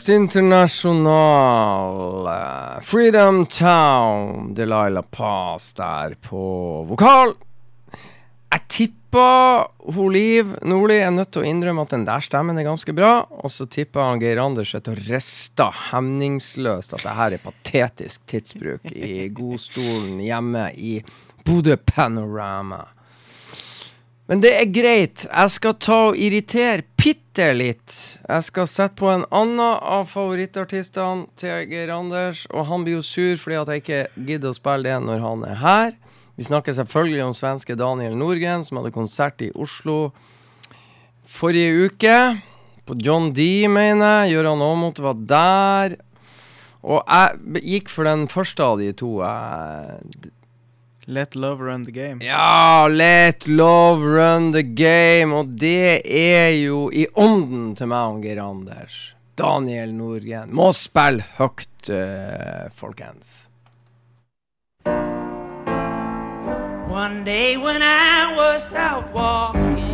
[0.00, 2.28] Last International.
[2.82, 4.54] Freedom Town.
[4.54, 7.34] Delilah Pass der på vokal.
[8.48, 12.64] Jeg tipper hun Liv Nordli er nødt til å innrømme at den der stemmen er
[12.64, 13.28] ganske bra.
[13.44, 18.24] Og så tipper han Geir Anders etter å riste hemningsløst at det her er patetisk
[18.32, 21.04] tidsbruk i godstolen hjemme i
[21.44, 22.88] Bodø Panorama.
[24.32, 25.28] Men det er greit.
[25.28, 28.09] Jeg skal ta og irritere bitte litt.
[28.30, 33.06] Jeg skal sette på en annen av favorittartistene til Geir Anders, og han blir jo
[33.06, 35.96] sur fordi at jeg ikke gidder å spille det når han er her.
[36.38, 40.12] Vi snakker selvfølgelig om svenske Daniel Norgren, som hadde konsert i Oslo
[41.26, 42.14] forrige uke.
[42.86, 44.38] På John D, mener jeg.
[44.38, 45.96] Gøran Aamodt var der.
[46.86, 49.18] Og jeg gikk for den første av de to.
[49.26, 50.30] Jeg
[51.10, 52.20] Let love run the game.
[52.22, 55.34] ja, let love run the game.
[55.34, 58.98] Og det er jo i ånden til meg og Geir Anders.
[59.34, 60.52] Daniel Norgren.
[60.54, 63.48] Må spille høyt, eh, folkens.
[66.86, 69.89] One day when I was out walking,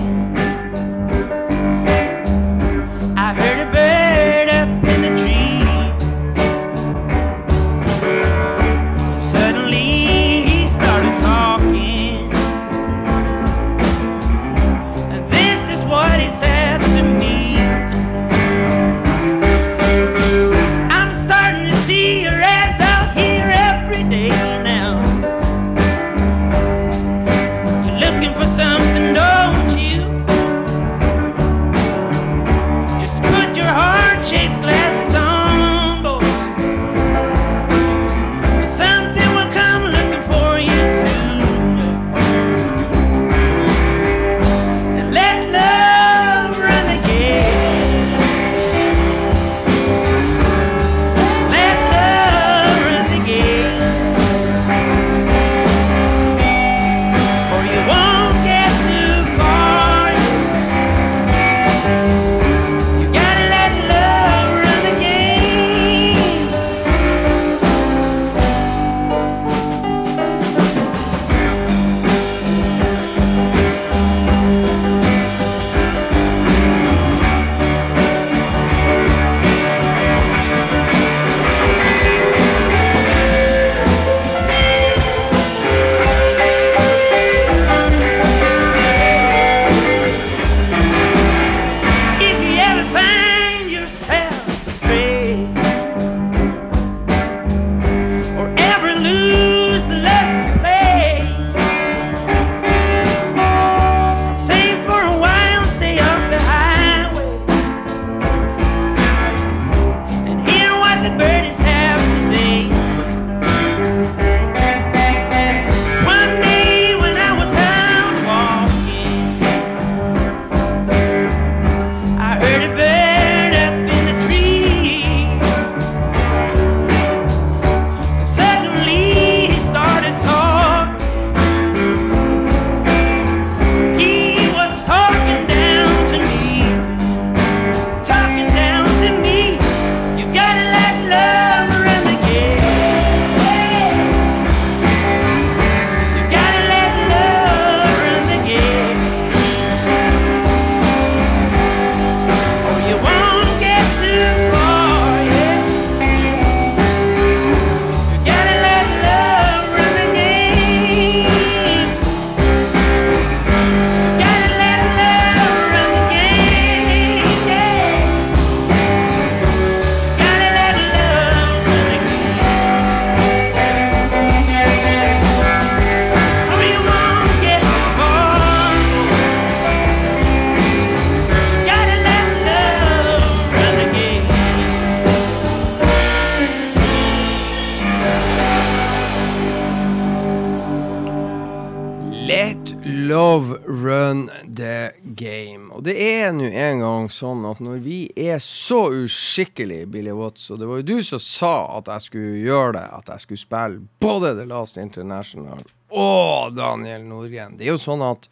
[199.37, 202.84] uskikkelig, Billy Watts, og det var jo du som sa at jeg skulle gjøre det,
[202.97, 205.61] at jeg skulle spille både The Last International
[205.91, 208.24] og Daniel Norgren Det er jo sånn at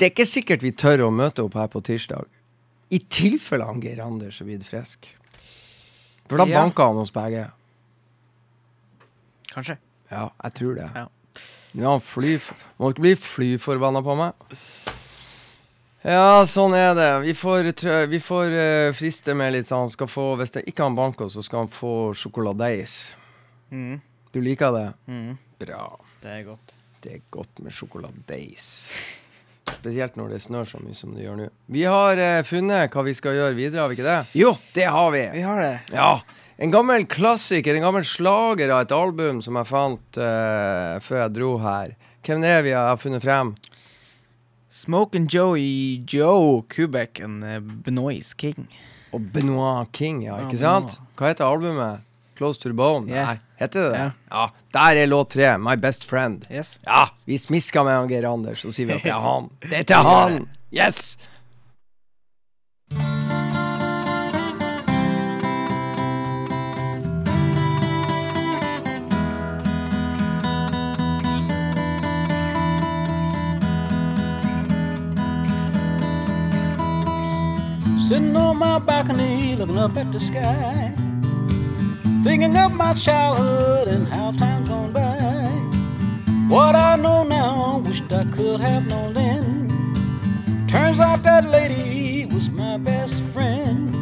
[0.00, 2.24] det er ikke sikkert vi tør å møte opp her på tirsdag.
[2.90, 5.06] I tilfelle han Geir Anders er blitt frisk.
[6.28, 6.62] For da Ja.
[6.62, 7.50] banker han oss begge.
[9.52, 9.76] Kanskje.
[10.10, 10.88] Ja, jeg tror det.
[10.94, 11.06] Ja.
[11.74, 12.38] Nå er han fly
[12.80, 14.32] Må ikke bli fly forbanna på meg.
[16.00, 17.08] Ja, sånn er det.
[17.26, 17.66] Vi får,
[18.08, 19.90] vi får uh, friste med litt sånn.
[20.08, 23.14] Få, hvis det ikke han Banco, så skal han få sjokoladeis.
[23.68, 23.98] Mm.
[24.32, 24.86] Du liker det?
[25.12, 25.34] Mm.
[25.60, 25.84] Bra.
[26.22, 26.72] Det er godt.
[27.04, 28.64] Det er godt med sjokoladeis.
[29.70, 31.48] Spesielt når det snør så mye som det gjør nå.
[31.68, 34.20] Vi har uh, funnet hva vi skal gjøre videre, har vi ikke det?
[34.40, 35.26] Jo, det har vi!
[35.36, 35.74] Vi har det.
[35.92, 36.14] Ja.
[36.60, 41.36] En gammel klassiker, en gammel slager av et album som jeg fant uh, før jeg
[41.36, 41.92] dro her.
[42.24, 43.52] Hvem er vi har funnet frem?
[44.80, 48.66] Smoke and Joey Joe Kubek and uh, Benoist King.
[49.12, 50.94] Og Benoit King, ja, ikke ja, sant?
[51.18, 52.06] Hva heter albumet?
[52.38, 53.04] Close to the Bone?
[53.10, 53.26] Yeah.
[53.34, 53.98] Nei, heter det det?
[53.98, 54.12] Ja.
[54.30, 54.46] Ja.
[54.72, 56.46] Der er låt tre, My Best Friend.
[56.48, 56.78] Yes.
[56.86, 59.50] Ja, vi smisker med han Geir Anders, så sier vi at det er han.
[59.66, 60.48] Det er til han!
[60.72, 61.18] Yes!
[78.10, 80.92] Sitting on my balcony, looking up at the sky.
[82.24, 85.46] Thinking of my childhood and how time's gone by.
[86.52, 90.66] What I know now, wished I could have known then.
[90.66, 93.94] Turns out that lady was my best friend.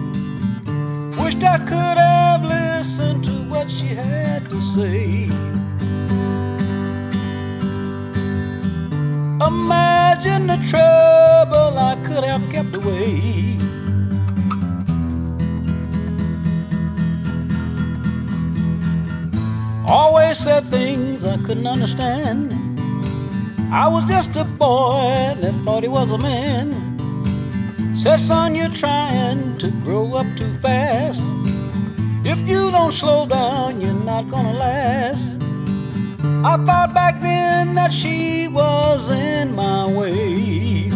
[1.19, 5.25] Wished I could have listened to what she had to say.
[9.47, 13.58] Imagine the trouble I could have kept away.
[19.91, 22.53] Always said things I couldn't understand.
[23.73, 26.75] I was just a boy that thought he was a man.
[27.97, 31.23] Said, son, you're trying to grow up too fast.
[32.23, 35.25] If you don't slow down, you're not gonna last.
[36.45, 40.91] I thought back then that she was in my way.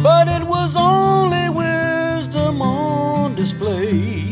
[0.00, 4.29] But it was only wisdom on display.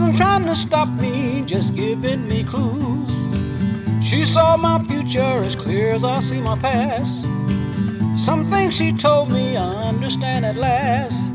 [0.00, 3.12] Wasn't trying to stop me, just giving me clues.
[4.02, 7.22] She saw my future as clear as I see my past.
[8.16, 11.30] Some things she told me I understand at last.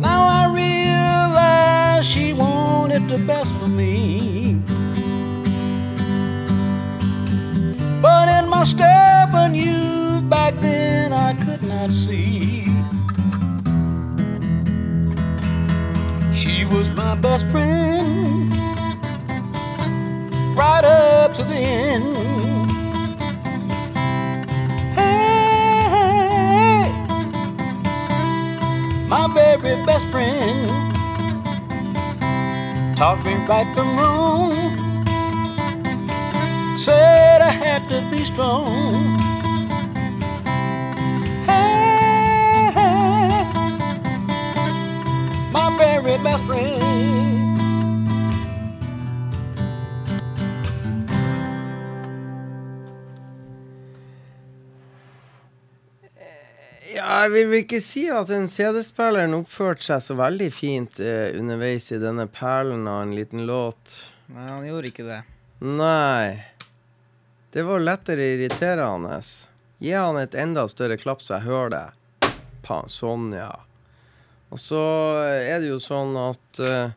[0.00, 4.60] Now I realize she wanted the best for me.
[8.02, 12.57] But in my stubborn youth back then, I could not see.
[16.98, 18.52] My best friend,
[20.58, 22.04] right up to the end.
[24.96, 25.30] Hey,
[29.06, 30.68] my very best friend,
[32.96, 34.56] taught me right from wrong.
[36.76, 39.17] Said I had to be strong.
[46.08, 47.58] My best friend.
[56.94, 61.90] Ja, jeg vil ikke si at den CD-spilleren oppførte seg så veldig fint eh, underveis
[61.92, 64.00] i denne perlen av en liten låt.
[64.32, 65.20] Nei, han gjorde ikke det.
[65.60, 66.40] Nei.
[67.52, 69.20] Det var lettere irriterende.
[69.78, 71.86] Gi han et enda større klapp så jeg hører det.
[72.64, 73.52] Pan, sånn, ja.
[74.48, 74.80] Og så
[75.42, 76.94] er det jo sånn at uh,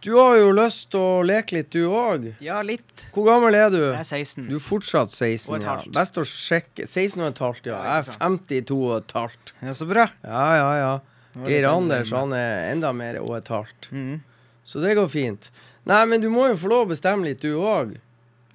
[0.00, 2.30] du har jo lyst til å leke litt, du òg.
[2.40, 3.04] Ja, litt.
[3.12, 3.82] Hvor gammel er du?
[3.82, 4.46] Jeg er 16.
[4.48, 5.74] Du er fortsatt 16, Og et ja.
[5.74, 5.90] halvt.
[5.98, 6.86] Best å sjekke.
[6.88, 7.76] 16 og et halvt, ja.
[7.76, 9.52] Ja, Jeg er 52 og et halvt.
[9.60, 10.06] Ja, så bra.
[10.24, 10.92] Ja, ja, ja.
[11.44, 13.90] Geir Anders, han er enda mer og et halvt.
[13.92, 14.22] Mm.
[14.66, 15.50] Så det går fint.
[15.88, 17.92] Nei, men du må jo få lov å bestemme litt, du òg.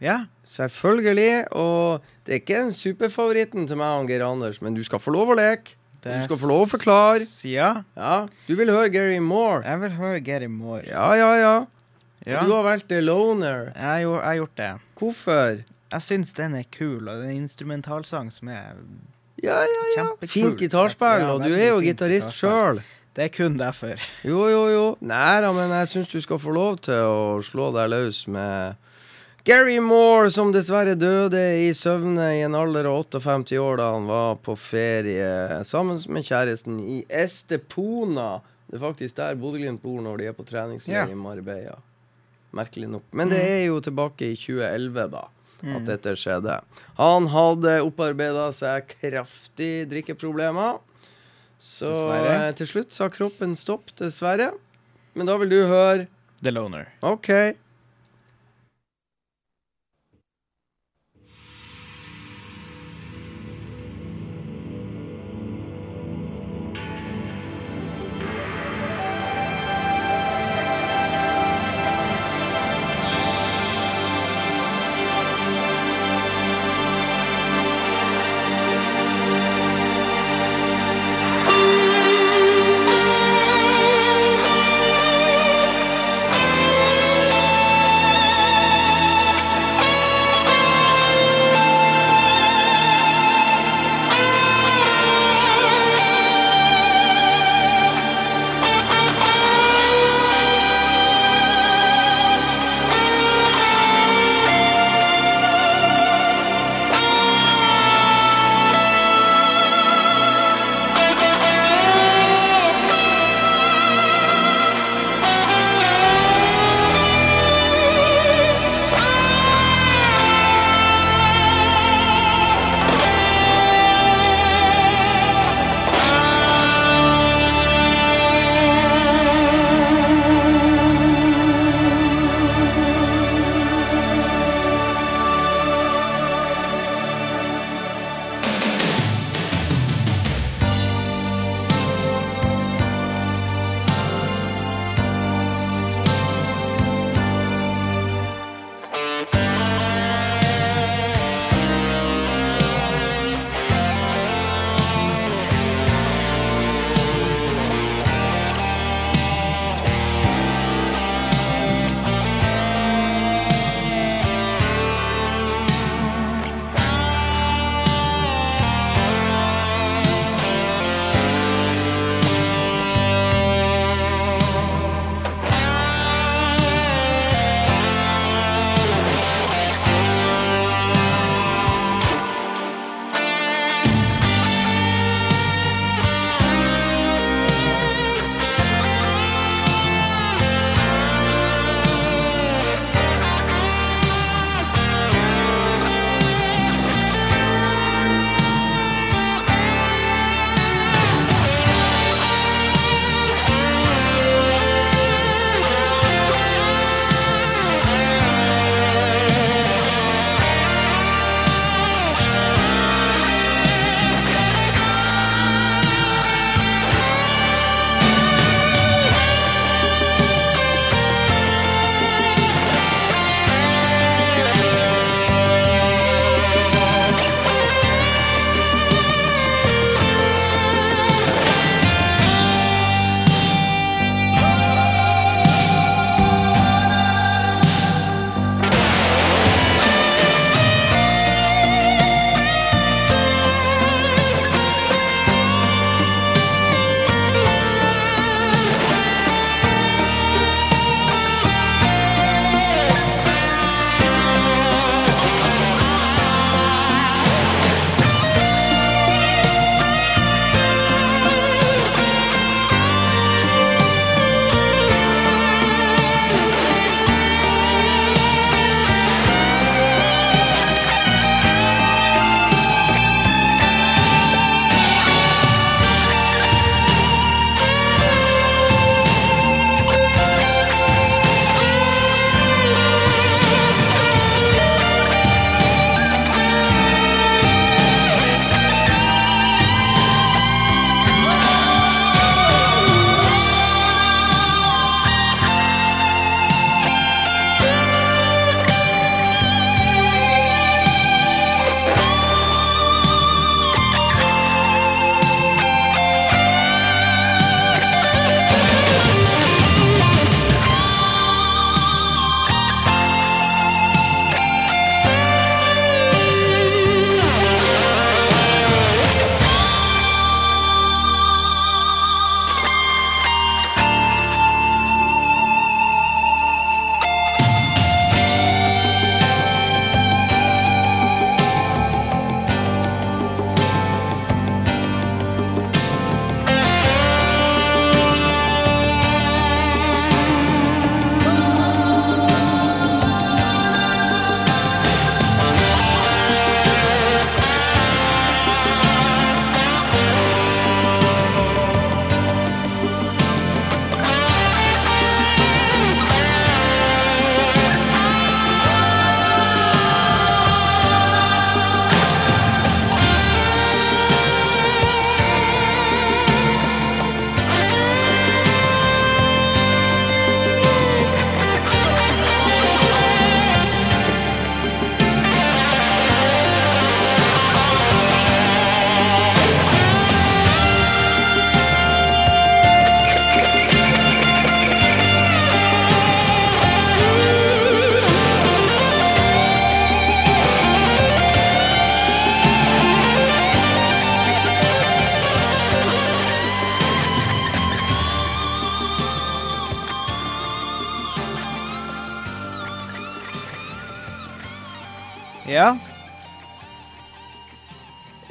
[0.02, 0.24] Ja.
[0.50, 1.46] Selvfølgelig.
[1.54, 5.14] Og det er ikke den superfavoritten til meg og Geir Anders, men du skal få
[5.14, 5.78] lov å leke.
[6.06, 7.26] Du skal få lov å forklare.
[7.50, 7.70] Ja.
[7.98, 9.64] Ja, Du vil høre Gary Moore.
[9.66, 10.84] Jeg vil høre Gary Moore.
[10.90, 11.56] Ja, ja, ja.
[12.26, 12.44] Ja.
[12.46, 13.72] Du har valgt The Loner.
[13.76, 14.70] Jeg har gjort det.
[14.98, 15.60] Hvorfor?
[15.94, 18.78] Jeg syns den er kul, og det er en instrumentalsang som er
[19.44, 19.84] Ja, ja, ja.
[19.98, 20.30] kjempekul.
[20.32, 22.82] Fint gitarspill, og du er jo gitarist sjøl.
[23.16, 24.02] Det er kun derfor.
[24.28, 24.86] Jo, jo, jo.
[25.06, 28.76] Nei da, men jeg syns du skal få lov til å slå deg løs med
[29.46, 34.08] Gary Moore, som dessverre døde i søvne i en alder av 58 år da han
[34.10, 38.40] var på ferie sammen med kjæresten i Estepona.
[38.66, 41.12] Det er faktisk der Bodø-Glimt bor når de er på treningsleir yeah.
[41.14, 41.76] i Marbella.
[42.58, 43.06] Merkelig nok.
[43.14, 45.22] Men det er jo tilbake i 2011, da.
[45.76, 46.56] At dette skjedde.
[46.98, 50.82] Han hadde opparbeida seg kraftig drikkeproblemer.
[51.62, 54.56] Så eh, til slutt sa kroppen stopp, dessverre.
[55.14, 56.08] Men da vil du høre
[56.42, 56.90] The Loner.
[57.06, 57.30] OK.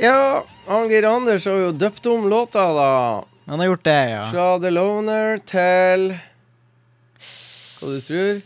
[0.05, 0.45] Ja,
[0.91, 2.91] Geir Anders har jo døpt om låta, da.
[3.49, 4.23] Han har gjort det, ja.
[4.31, 6.07] Fra The Loner til
[7.81, 8.43] Hva du tror?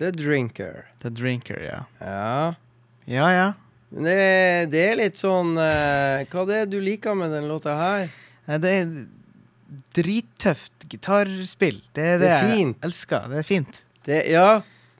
[0.00, 0.84] The Drinker.
[1.02, 1.82] The Drinker, ja.
[2.00, 2.54] Ja.
[3.06, 3.48] Ja, ja.
[3.94, 4.14] Det,
[4.72, 8.08] det er litt sånn uh, Hva det er du liker med den låta her?
[8.58, 8.88] Det er
[9.94, 11.78] drittøft gitarspill.
[11.94, 12.78] Det er det, Det er jeg fint.
[12.88, 13.28] elsker.
[13.30, 13.78] Det er fint.
[14.04, 14.48] Det, ja,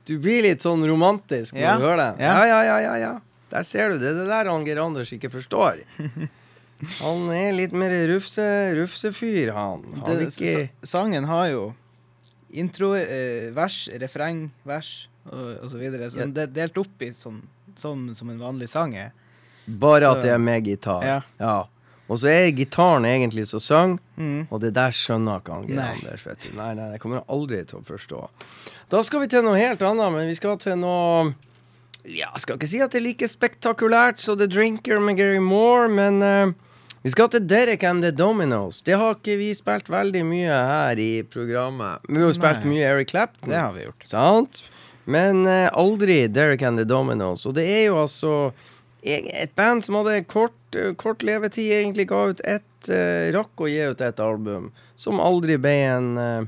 [0.07, 1.75] du blir litt sånn romantisk når Ja.
[1.77, 2.23] du hører den.
[2.25, 3.13] Ja, ja, ja, ja, ja.
[3.51, 3.99] Der ser du.
[3.99, 5.83] Det det der han Geir Anders ikke forstår.
[6.99, 8.43] Han er litt mer rufse,
[8.75, 9.83] rufsefyr, han.
[10.03, 11.73] Han Det, ikke sangen har jo
[12.55, 16.09] intro, eh, vers, refreng, vers og, og så videre.
[16.11, 16.25] Så Ja.
[16.25, 17.41] det er delt opp i sånn,
[17.79, 19.13] sånn som en vanlig sang er.
[19.67, 21.03] Bare Så- at det er med gitar.
[21.39, 21.63] Ja.
[22.07, 24.47] Og så er gitaren egentlig som sang, Mm.
[24.51, 25.79] og det der skjønner ikke han Geir.
[25.79, 26.23] Anders.
[26.25, 26.49] Vet du.
[26.57, 28.29] Nei, nei, det kommer han aldri til å forstå.
[28.89, 31.33] Da skal vi til noe helt annet, men vi skal til noe
[32.05, 35.87] Ja, skal ikke si at det er like spektakulært som The Drinker med Gary Moore,
[35.89, 36.53] men uh,
[37.05, 38.83] vi skal til Derek and the Dominoes.
[38.85, 42.05] Det har ikke vi spilt veldig mye her i programmet.
[42.09, 43.49] Vi har jo spilt mye Eric Clapton.
[43.49, 44.05] Det har vi gjort.
[44.05, 44.63] Sant?
[45.05, 47.45] Men uh, aldri Derek and the Dominoes.
[47.45, 48.33] Og det er jo altså
[49.05, 53.81] et band som hadde kort, kort levetid, egentlig ga ut ett uh, Rakk å gi
[53.85, 56.45] ut et album som aldri ble en eh,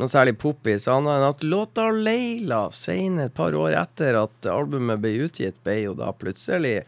[0.00, 0.88] noe særlig poppis.
[0.90, 5.80] Annet enn at låta 'Leila' senere, et par år etter at albumet ble utgitt, ble
[5.84, 6.82] jo da plutselig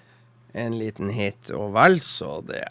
[0.56, 2.66] en liten hit, og vel så det.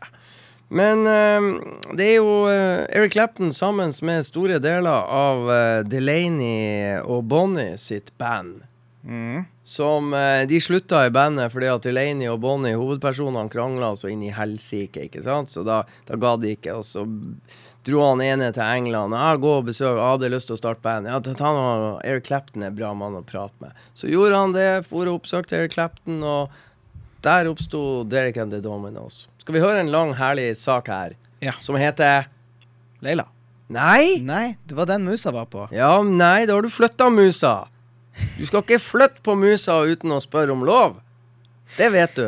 [0.73, 1.49] Men eh,
[1.93, 7.77] det er jo eh, Eric Clapton sammen med store deler av eh, Delaney og Bonnie
[7.77, 8.63] sitt band.
[9.63, 14.25] Som eh, De slutta i bandet fordi at Delaney og Bonnie, hovedpersonene, krangla så inn
[14.25, 15.53] i helsike, ikke sant?
[15.53, 17.05] Så da, da ga de ikke, og så
[17.85, 19.13] dro han ene til England.
[19.13, 21.07] Ja, gå og besøk, jeg hadde lyst til å starte band.
[21.09, 23.75] Ja, ta noe, Eric Clapton er bra mann å prate med.
[23.97, 26.49] Så gjorde han det, for og oppsøkte Eric Clapton, og
[27.25, 29.27] der oppsto Derek and the Dominos.
[29.41, 31.53] Skal vi høre en lang, herlig sak her, Ja.
[31.59, 32.27] som heter
[33.01, 33.27] Leila.
[33.69, 34.19] Nei!
[34.21, 35.67] Nei, det var den musa var på.
[35.73, 37.67] Ja, nei, da har du flytta musa.
[38.37, 40.99] Du skal ikke flytte på musa uten å spørre om lov.
[41.77, 42.27] Det vet du.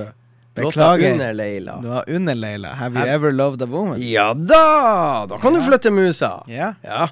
[0.61, 1.11] Låta Beklager.
[1.11, 1.75] under Leila.
[1.81, 2.67] Det var under Leila.
[2.73, 3.97] Have you ever loved a woman?
[4.09, 5.25] Ja da!
[5.29, 6.43] Da kan du flytte musa.
[6.47, 6.73] Ja.
[6.81, 7.09] Ja.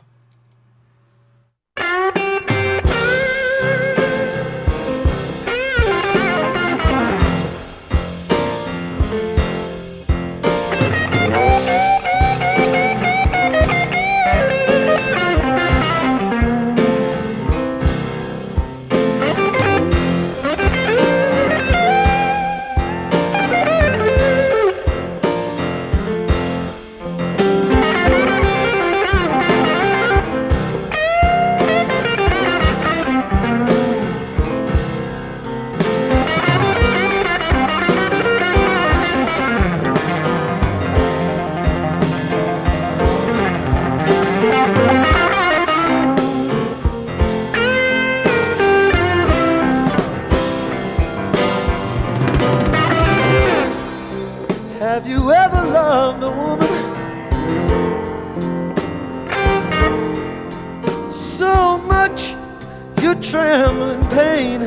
[63.39, 64.61] In pain?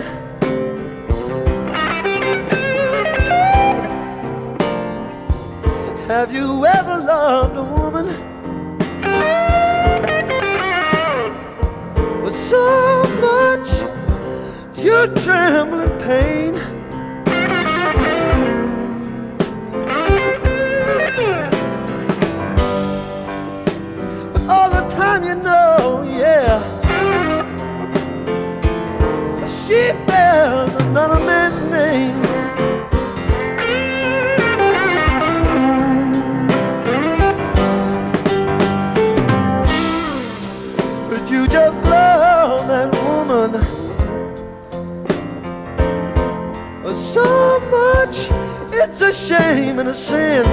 [6.07, 8.07] Have you ever loved a woman
[12.23, 13.70] with so much
[14.77, 16.57] you tremble in pain?
[49.00, 50.44] It's a shame and a sin.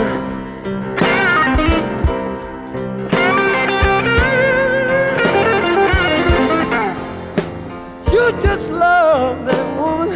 [8.11, 10.09] You just love that woman.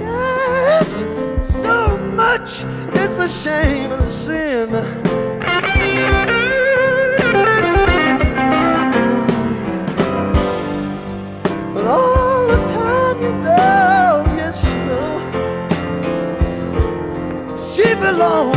[0.00, 1.02] Yes,
[1.62, 2.64] so much.
[2.98, 5.03] It's a shame and a sin.
[18.24, 18.53] 哦。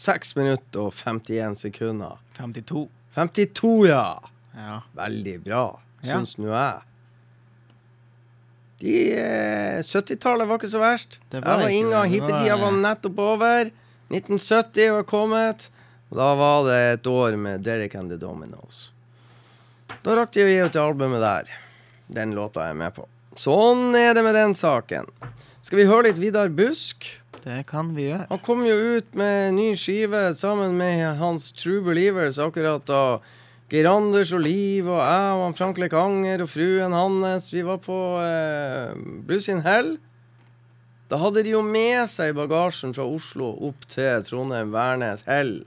[0.00, 2.16] 6 minutter og 51 sekunder.
[2.38, 2.86] 52.
[3.16, 4.04] 52, ja!
[4.56, 4.78] Ja.
[4.96, 5.64] Veldig bra,
[6.02, 6.14] Ja.
[6.16, 6.80] syns nå jeg.
[8.80, 11.18] De eh, 70-tallet var ikke så verst.
[11.30, 13.70] Det var var, ikke inga Hippietida var- var nettopp over.
[14.10, 15.68] 1970 var kommet.
[16.10, 18.90] Og da var det et år med Derek and the Dominoes.
[20.02, 21.52] Da rakk de å gi ut det albumet der.
[22.10, 23.04] Den låta jeg er med på.
[23.36, 25.06] Sånn er det med den saken.
[25.60, 27.04] Skal vi høre litt Vidar Busk?
[27.44, 28.24] Det kan vi gjøre.
[28.30, 33.20] Han kom jo ut med ny skive sammen med hans True Believers akkurat da.
[33.70, 37.50] Geir Anders og Liv og jeg og han Frank Lekanger og fruen hans.
[37.52, 38.96] Vi var på eh,
[39.28, 39.98] Blues in Hell.
[41.12, 45.58] Da hadde de jo med seg bagasjen fra Oslo opp til Trondheim Værnes Hell.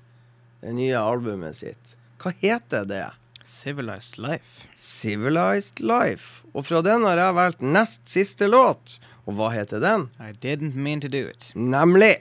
[0.65, 1.93] Det nye albumet sitt.
[2.17, 3.05] Hva heter det?
[3.45, 4.65] Civilized Life.
[4.73, 6.41] Civilized Life.
[6.57, 8.97] Og fra den har jeg valgt nest siste låt.
[9.25, 10.09] Og hva heter den?
[10.19, 11.51] I didn't mean to do it.
[11.55, 12.17] Nemlig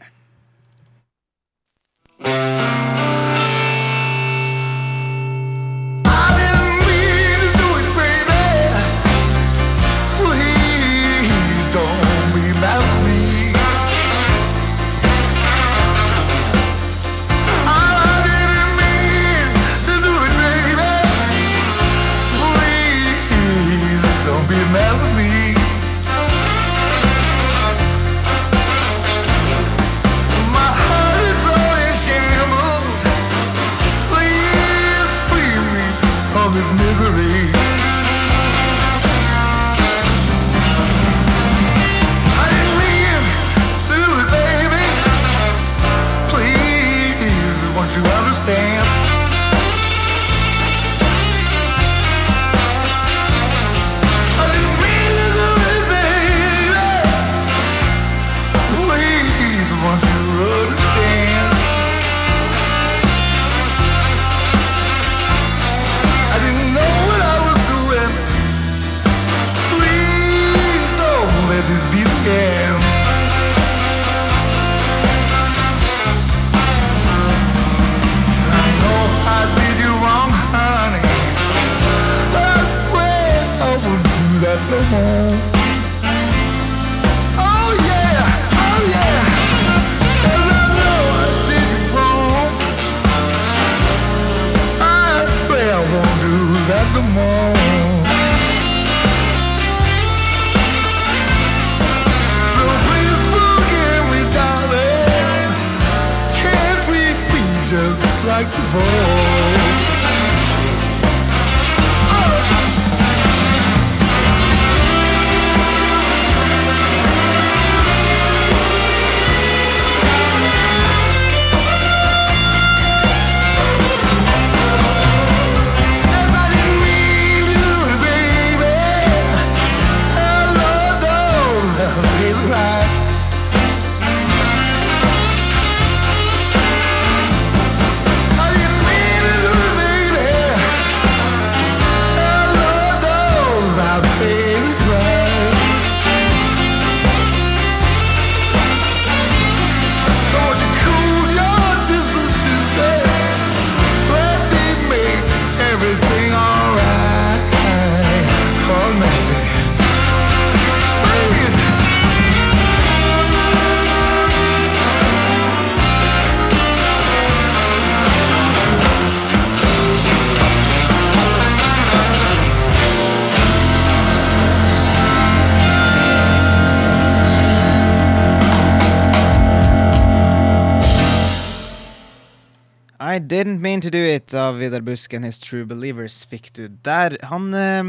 [183.82, 187.16] To Do It av Vidar Busk and His True Believers fikk du der.
[187.26, 187.88] Han eh,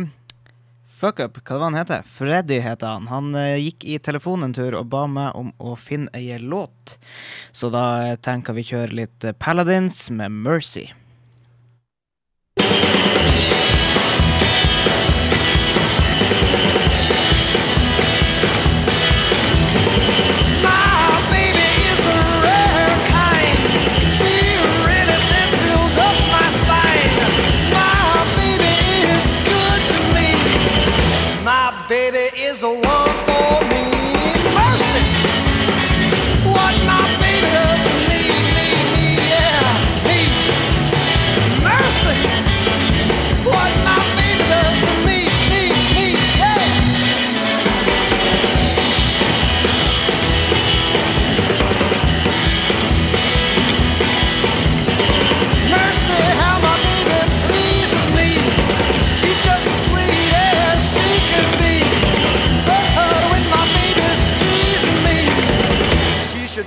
[0.90, 2.02] Fuck up, hva var han heter?
[2.02, 3.06] Freddy heter han.
[3.12, 6.96] Han eh, gikk i telefonen en tur og ba meg om å finne ei låt.
[7.52, 10.88] Så da eh, tenker vi kjøre litt eh, Paladins med Mercy.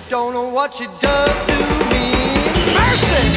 [0.09, 1.57] Don't know what she does to
[1.91, 2.75] me.
[2.75, 3.36] Mercy!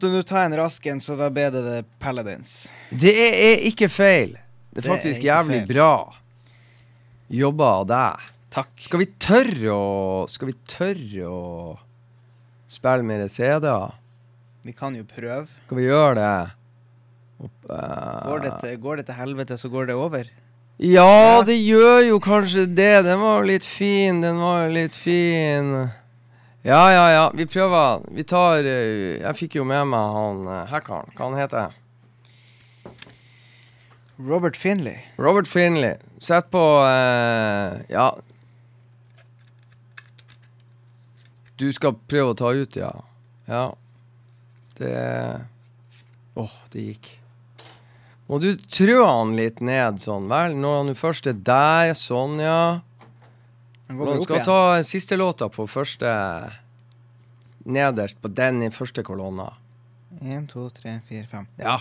[0.00, 2.70] Måtte nå ta en rask en, så da ble det The Paladins.
[2.88, 4.32] Det er, ikke feil.
[4.70, 5.68] Det er Det er faktisk jævlig feil.
[5.68, 5.92] bra
[7.28, 8.30] jobba av deg.
[8.50, 8.70] Takk.
[8.80, 11.78] Skal vi tørre å Skal vi tørre å
[12.70, 13.92] spille mer CD-er?
[14.64, 15.46] Vi kan jo prøve.
[15.66, 16.50] Skal vi gjøre det?
[17.40, 18.24] Opp, uh...
[18.26, 20.32] Går det, til, går det til helvete, så går det over.
[20.80, 23.04] Ja, det gjør jo kanskje det.
[23.04, 24.20] Den var jo litt fin.
[24.24, 25.90] Den var jo litt fin.
[26.62, 27.30] Ja, ja, ja.
[27.34, 28.02] Vi prøver.
[28.12, 31.08] Vi tar eh, Jeg fikk jo med meg han eh, hackeren.
[31.16, 31.76] Hva han heter
[34.20, 34.98] Robert Finley.
[35.16, 35.96] Robert Finley.
[36.20, 38.10] Sett på eh, Ja.
[41.60, 42.92] Du skal prøve å ta ut, ja.
[43.48, 43.64] Ja.
[44.80, 44.92] Det
[46.40, 47.08] Åh, det gikk.
[48.30, 50.54] Må du trø han litt ned sånn, vel?
[50.60, 52.80] Når han først er der, sånn, ja.
[53.90, 56.10] Du skal ta den siste låta på første
[57.66, 59.48] Nederst på den i første kolonna.
[60.22, 61.48] En, to, tre, fire, fem.
[61.58, 61.80] Ja.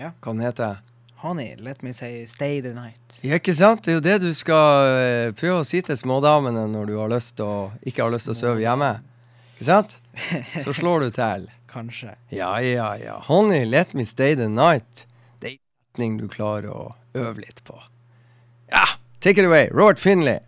[0.00, 0.14] Ja.
[0.22, 0.80] Hva den heter
[1.22, 3.18] Honey, let me say stay the night.
[3.22, 3.84] Ja, ikke sant?
[3.84, 7.12] Det er jo det du skal eh, prøve å si til smådamene når du har
[7.12, 8.88] lyst å, ikke har lyst til å sove hjemme.
[9.54, 10.00] Ikke sant?
[10.64, 11.46] Så slår du til.
[11.70, 12.16] Kanskje.
[12.34, 13.20] Ja, ja, ja.
[13.28, 15.04] Honey, let me stay the night.
[15.38, 17.78] Det er en setning du klarer å øve litt på.
[18.72, 18.82] Ja,
[19.22, 19.68] take it away.
[19.70, 20.40] Robert Finley.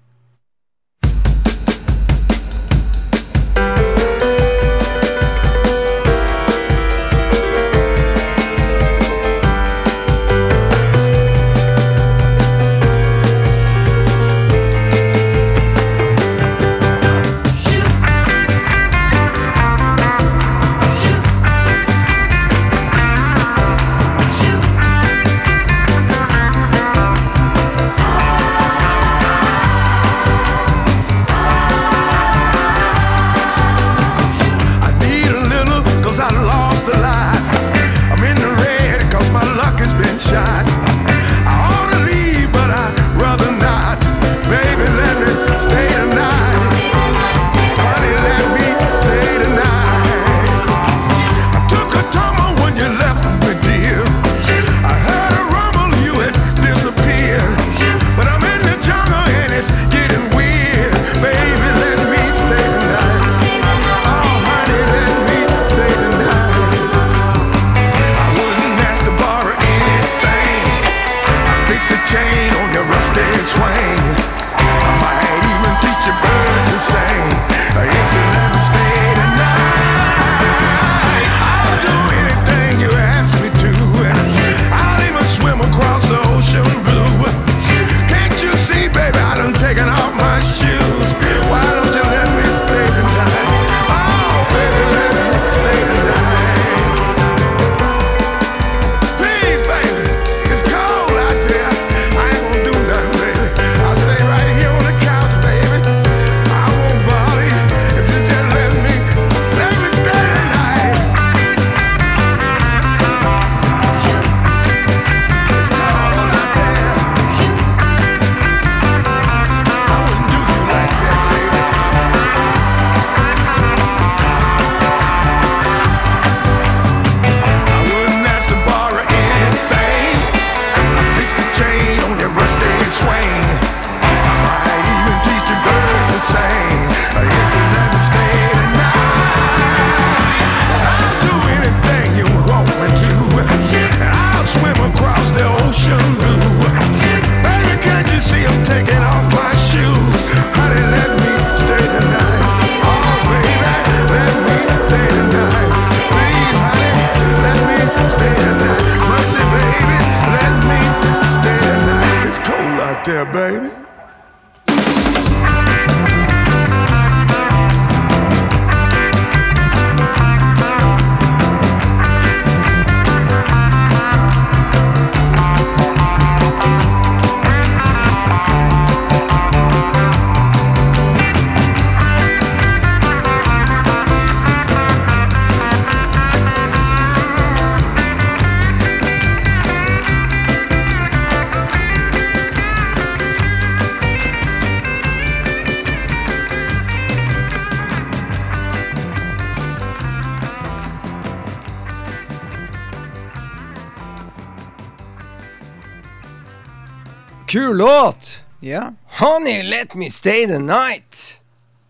[207.55, 208.45] Kul låt!
[208.61, 208.93] Ja.
[209.21, 211.41] Honey, let me stay the night.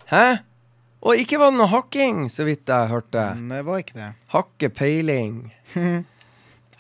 [0.07, 0.37] Hæ?
[1.01, 3.23] Og ikke var det noe hakking, så vidt jeg hørte.
[3.49, 4.09] Det var ikke det.
[4.35, 5.39] Hakke peiling.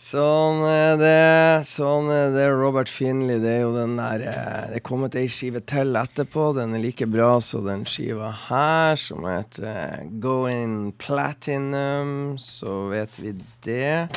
[0.04, 1.64] Sånn er det.
[1.64, 2.44] Sånn er det.
[2.52, 6.50] Robert Finley, det er jo den der eh, Det er kommet ei skive til etterpå.
[6.58, 12.34] Den er like bra som den skiva her, som heter eh, Going Platinum.
[12.36, 13.32] Så vet vi
[13.64, 14.10] det.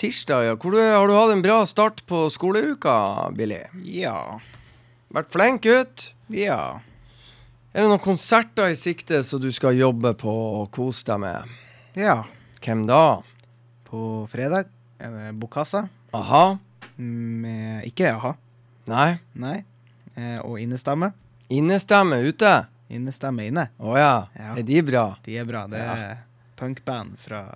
[0.00, 0.52] Tirsdag, ja.
[0.56, 3.58] Hvor du, har du hatt en bra start på skoleuka, Billy?
[3.84, 4.38] Ja.
[5.12, 6.06] Vært flink gutt?
[6.32, 6.80] Ja.
[7.74, 11.52] Er det noen konserter i sikte som du skal jobbe på og kose deg med?
[12.00, 12.16] Ja.
[12.64, 13.20] Hvem da?
[13.90, 15.84] På fredag er det Bokassa.
[16.16, 16.44] Aha?
[16.96, 18.32] Med Ikke a-ha.
[18.88, 19.10] Nei?
[19.36, 19.58] Nei.
[20.16, 21.12] Eh, og Innestemme.
[21.52, 22.54] Innestemme ute?
[22.88, 23.68] Innestemme inne.
[23.76, 24.14] Å ja.
[24.32, 24.54] Ja.
[24.56, 25.10] Er de bra?
[25.28, 25.68] De er bra.
[25.68, 26.22] Det er
[26.56, 27.50] punkband fra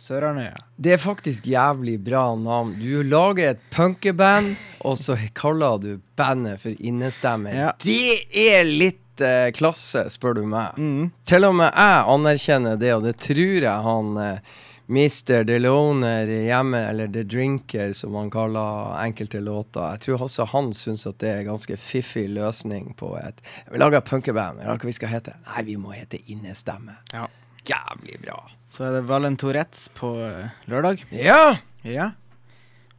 [0.00, 0.56] Sørarnøya.
[0.80, 2.72] Det er faktisk jævlig bra navn.
[2.80, 4.48] Du lager et punkeband,
[4.80, 7.52] og så kaller du bandet for Innestemme.
[7.52, 7.74] Ja.
[7.84, 10.80] Det er litt eh, klasse, spør du meg.
[10.80, 11.10] Mm.
[11.28, 14.54] Til og med jeg anerkjenner det, og det tror jeg han eh,
[14.90, 15.44] Mr.
[15.46, 19.84] Deloner hjemme, eller The Drinker, som han kaller enkelte låter.
[19.94, 23.78] Jeg tror også han syns at det er en ganske fiffig løsning på et Vi
[23.78, 24.64] lager punkeband.
[24.64, 25.36] Ja, hva vi skal hete?
[25.44, 26.96] Nei, vi må hete Innestemme.
[27.12, 27.28] Ja.
[27.68, 28.40] Jævlig bra.
[28.70, 31.02] Så er det Valentourette på eh, lørdag.
[31.10, 31.56] Ja!
[31.82, 32.10] Ja.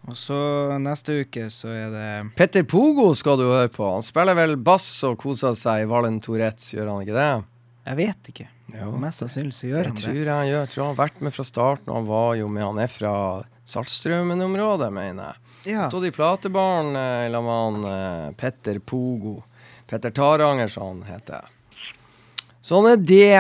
[0.10, 0.35] Og så
[0.81, 3.85] neste uke så er det Petter Pogo skal du høre på.
[3.85, 7.27] Han spiller vel bass og koser seg i Valen Tourettes, gjør han ikke det?
[7.85, 8.48] Jeg vet ikke.
[8.72, 8.89] Jo.
[9.02, 10.34] Mest sannsynlig så gjør Jeg han tror det.
[10.34, 10.60] han gjør.
[10.65, 11.93] Jeg tror han har vært med fra starten.
[11.93, 12.64] Han var jo med.
[12.65, 13.14] Han er fra
[13.72, 15.73] Saltstraumen-området, mener jeg.
[15.76, 15.88] Ja.
[15.91, 19.38] Stod i platebaren eh, sammen med han eh, Petter Pogo.
[19.89, 21.49] Petter Taranger, som han heter.
[22.65, 23.38] Sånn er det.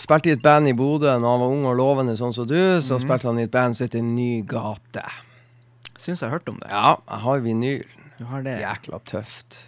[0.00, 2.58] Spilte i et band i Bodø når han var ung og lovende, sånn som du.
[2.84, 3.04] Så mm.
[3.06, 5.04] spilte han i et band som heter Ny gate.
[5.96, 6.68] Syns jeg har hørt om det.
[6.70, 7.96] Ja, jeg har vinyl.
[8.18, 8.58] Du har det.
[8.60, 9.58] Jækla tøft.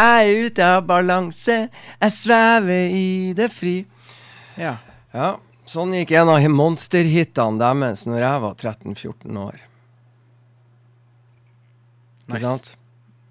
[0.00, 1.56] Jeg er ute av balanse,
[2.00, 3.06] jeg svever i
[3.36, 3.80] det fri.
[4.60, 4.76] Ja.
[5.10, 5.32] Ja,
[5.66, 9.58] sånn gikk en av monsterhitene deres når jeg var 13-14 år.
[12.30, 12.36] Nice.
[12.36, 12.70] Ikke sant?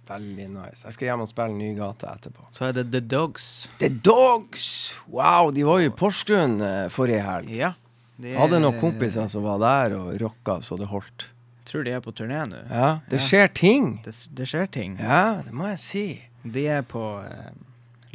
[0.09, 0.81] Veldig nice.
[0.87, 2.47] Jeg skal hjem og spille Nygata etterpå.
[2.55, 3.45] Så er det The Dogs.
[3.81, 4.63] The Dogs!
[5.07, 7.51] Wow, de var jo i Porsgrunn eh, forrige helg.
[7.53, 7.73] Ja.
[8.19, 11.27] De Hadde noen kompiser som var der og rocka så det holdt.
[11.69, 12.57] Tror de er på turné nå.
[12.73, 13.25] Ja, det Ja.
[13.27, 13.91] skjer ting.
[14.03, 14.97] Det, det skjer ting.
[14.99, 16.05] Ja, det må jeg si.
[16.43, 17.53] De er på eh,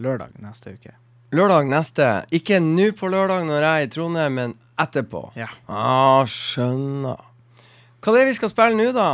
[0.03, 0.97] lørdag neste uke.
[1.35, 2.09] Lørdag neste.
[2.35, 5.29] Ikke nå på lørdag når jeg er i Trondheim, men etterpå.
[5.39, 5.47] Ja.
[5.71, 7.23] Ah, skjønner.
[8.03, 9.07] Hva er det vi skal spille nå, da?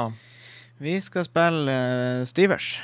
[0.81, 2.83] Vi skal spille uh, Stivers.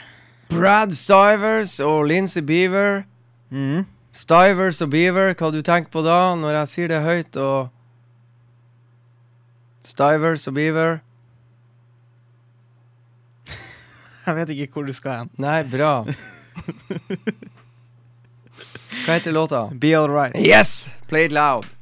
[0.52, 3.02] Brad Stivers og Lindsey Beaver.
[3.50, 3.86] Mm.
[4.12, 7.68] Stivers og Beaver, hva du tenker på da når jeg sier det høyt og
[9.86, 10.98] Stivers og Beaver?
[14.26, 15.30] Jeg vet ikke hvor du skal hen.
[15.40, 15.92] Nei, bra.
[19.06, 19.68] Hva heter låta?
[19.72, 20.34] Be All Right.
[20.34, 20.90] Yes!
[21.06, 21.75] Play it loud.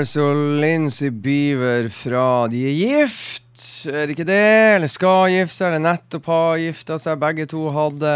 [0.00, 4.76] Stivers og Lincy Beaver fra De er gift, er det ikke det?
[4.78, 7.18] Eller skal gifte seg, eller nettopp har gifta seg.
[7.20, 8.14] Begge to hadde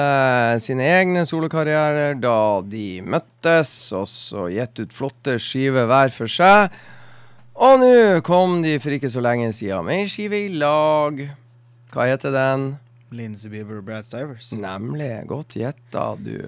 [0.65, 6.73] sine egne solokarrierer da de møttes, og så gitt ut flotte skiver hver for seg.
[7.53, 7.95] Og nå
[8.25, 11.21] kom de for ikke så lenge siden med ei skive i lag.
[11.93, 12.71] Hva heter den?
[13.13, 14.55] Lindsey Beaver og Brad Stivers.
[14.57, 15.13] Nemlig.
[15.29, 16.41] Godt gjetta, du.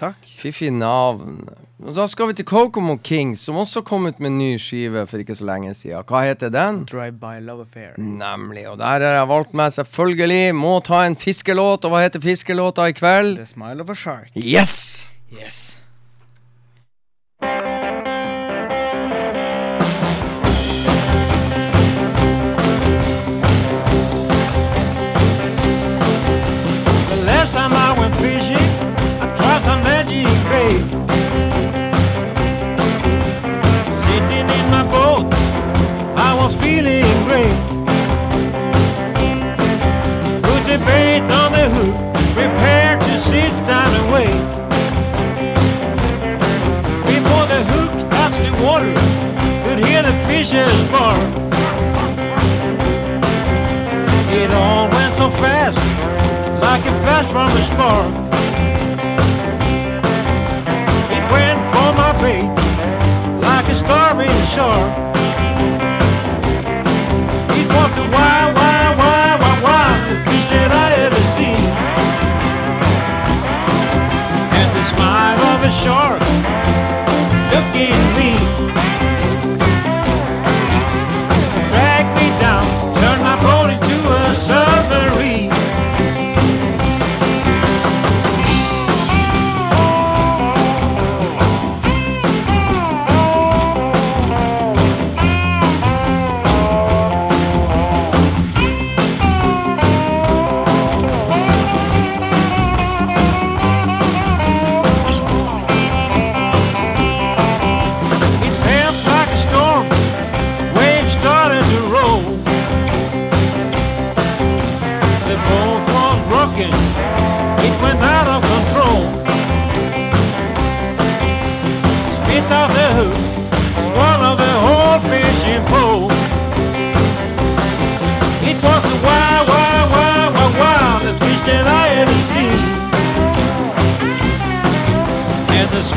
[0.00, 0.20] Takk.
[0.40, 1.42] Fiffig navn.
[1.80, 5.06] Og da skal vi til Kokomo Kings, som også kom ut med en ny skive
[5.08, 6.04] for ikke så lenge siden.
[6.08, 6.82] Hva heter den?
[6.88, 7.96] Drive by Love Affair.
[8.00, 8.66] Nemlig.
[8.68, 11.84] Og der har jeg valgt meg selvfølgelig Må ta en fiskelåt.
[11.84, 13.36] Og hva heter fiskelåta i kveld?
[13.36, 14.32] The Smile of a Shark.
[14.36, 15.06] Yes!
[15.32, 15.79] Yes.
[37.30, 37.58] Great.
[40.46, 41.96] Put the bait on the hook,
[42.34, 44.42] prepared to sit down and wait.
[47.12, 48.96] Before the hook touched the water,
[49.62, 51.30] could hear the fishes bark.
[54.40, 55.78] It all went so fast
[56.66, 58.12] like a flash from a spark.
[61.16, 62.50] It went for my bait,
[63.48, 65.19] like a starving shark.
[77.80, 78.09] again.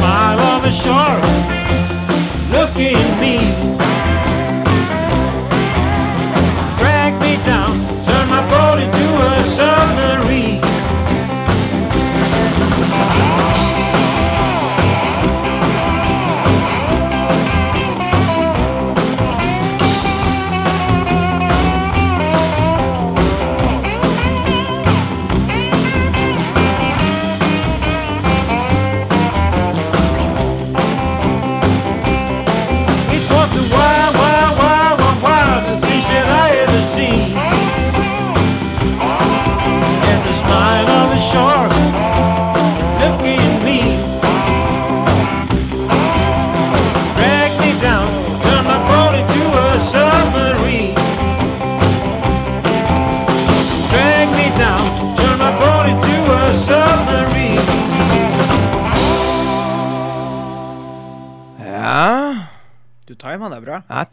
[0.03, 1.62] Smile of a shark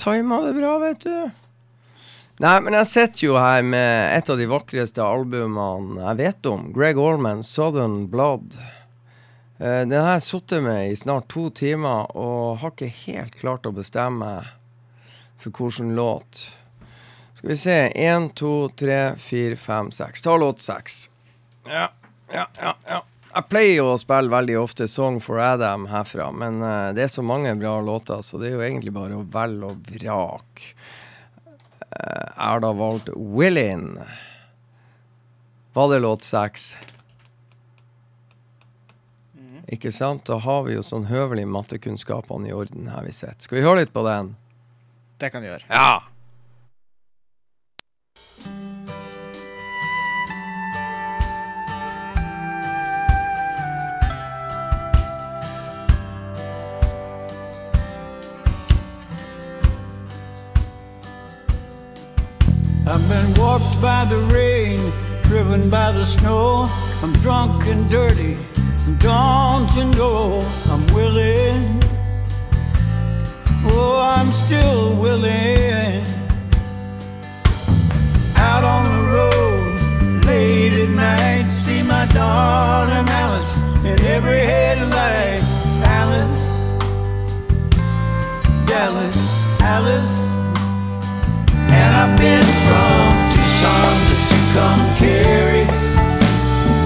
[0.01, 1.47] tima det bra, vet du.
[2.41, 6.71] Nei, men jeg sitter jo her med et av de vakreste albumene jeg vet om.
[6.73, 8.57] Greg Allman, 'Southern Blood'.
[9.61, 13.69] Eh, Den har jeg sittet med i snart to timer, og har ikke helt klart
[13.69, 14.31] å bestemme
[15.37, 16.47] for hvilken låt.
[17.35, 17.79] Skal vi se.
[17.93, 20.23] Én, to, tre, fire, fem, seks.
[20.23, 21.11] Ta låt seks.
[21.69, 21.91] Ja,
[22.33, 22.75] ja, ja.
[22.89, 23.03] ja.
[23.31, 27.23] Jeg pleier å spille veldig ofte 'Song for Adam' herfra, men uh, det er så
[27.23, 30.75] mange bra låter, så det er jo egentlig bare å velge og vrake.
[31.79, 34.01] Uh, jeg har da valgt 'Willin'.
[35.79, 36.75] Var det låt seks?
[39.71, 40.25] Ikke sant?
[40.27, 43.39] Da har vi jo sånn høvelig mattekunnskapene i orden her vi sitter.
[43.39, 44.35] Skal vi høre litt på den?
[45.23, 45.71] Det kan vi gjøre.
[45.71, 46.10] Ja!
[62.93, 64.81] I've been warped by the rain,
[65.23, 66.67] driven by the snow.
[67.05, 68.37] I'm drunk and dirty,
[68.85, 70.43] I'm dawns and go.
[70.69, 71.85] I'm willing,
[73.65, 76.03] oh, I'm still willing.
[78.35, 83.55] Out on the road, late at night, see my darling Alice
[83.85, 85.41] in every headlight.
[85.85, 86.41] Alice,
[88.67, 90.17] Dallas, Alice,
[91.71, 95.65] and I've been from Tucson to Tucumcari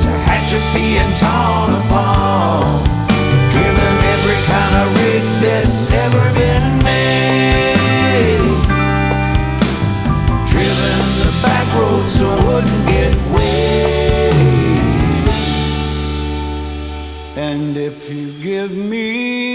[0.02, 2.64] to Hatchapee and Tonopah,
[3.52, 8.54] driven every kind of rig that's ever been made,
[10.52, 14.34] driven the back roads so I wouldn't get wet.
[17.36, 19.53] And if you give me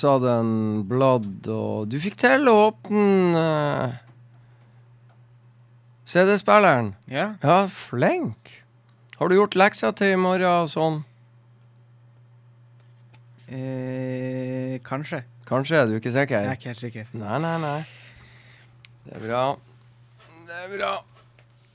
[0.00, 0.52] Sudden
[0.88, 1.46] Blood.
[1.52, 3.98] Og du fikk til å åpne uh,
[6.08, 6.94] CD-spilleren.
[7.10, 7.34] Ja.
[7.44, 8.56] Ja, flink.
[9.20, 11.02] Har du gjort leksa til i morgen og sånn?
[13.50, 15.24] Eh, kanskje.
[15.50, 16.44] Kanskje, er du ikke sikker?
[16.46, 17.10] Jeg er ikke helt sikker.
[17.18, 17.78] Nei, nei, nei.
[19.04, 19.44] Det er bra.
[20.46, 20.92] Det er bra.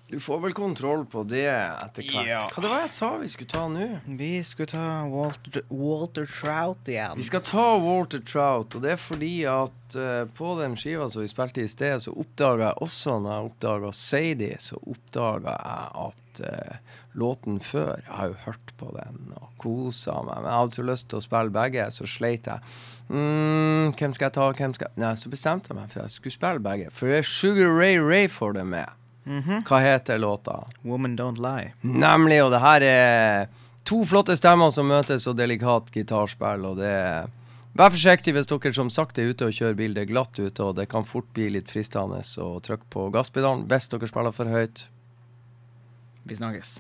[0.08, 2.28] Du får vel kontroll på det etter hvert.
[2.30, 2.42] Ja.
[2.54, 3.86] Hva det var jeg sa vi skulle ta nå?
[4.20, 7.18] Vi skulle ta Walter, Walter Trout igjen.
[7.18, 11.24] Vi skal ta Walter Trout, og det er fordi at uh, på den skiva som
[11.24, 15.88] vi spilte i sted, så oppdaga jeg også, når jeg oppdaga Sadie, så oppdaga jeg
[16.04, 20.60] at uh, låten før Jeg har jo hørt på den og kosa meg, men jeg
[20.60, 22.76] hadde så lyst til å spille begge, så sleit jeg.
[23.10, 26.20] Mm, hvem skal jeg ta, hvem skal Nei, så bestemte jeg meg for at jeg
[26.20, 26.94] skulle spille begge.
[26.94, 29.02] For det er Sugar Ray Ray for det med.
[29.26, 30.60] Hva heter låta?
[30.86, 31.74] Woman Don't Lie.
[31.82, 33.48] Nemlig, og det her er
[33.86, 37.34] to flotte stemmer som møtes, og delikat gitarspill, og det er
[37.76, 39.96] Vær forsiktig hvis dere som sagt er ute og kjører bil.
[39.98, 43.66] Det er glatt ute, og det kan fort bli litt fristende å trykke på gasspedalen
[43.68, 44.86] hvis dere spiller for høyt.
[46.24, 46.78] Vi snakkes.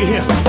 [0.00, 0.24] Yeah.
[0.24, 0.39] him.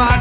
[0.00, 0.20] Will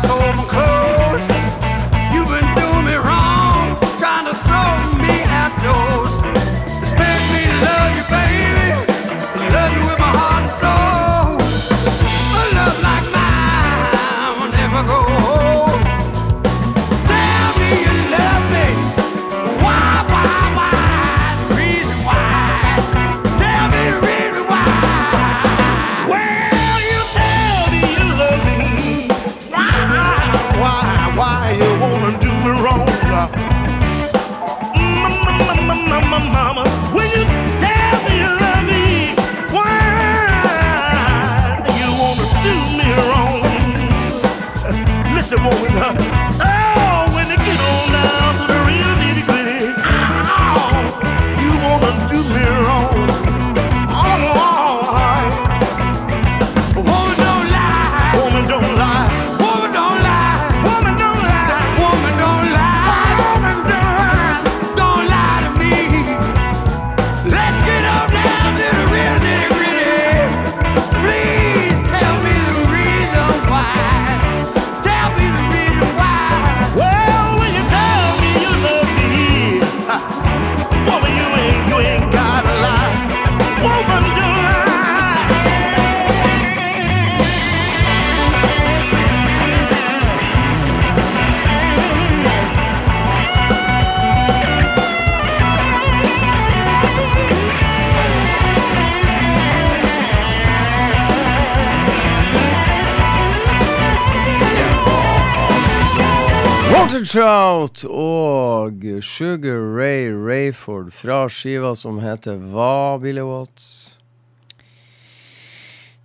[106.80, 113.98] Walter Trout og Sugar Ray Rayford fra skiva som heter hva, Billy Watts?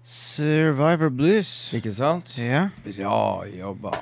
[0.02, 1.52] Survivor Blues.
[1.78, 2.34] Ikke sant?
[2.34, 2.64] Ja.
[2.88, 3.92] Bra jobba.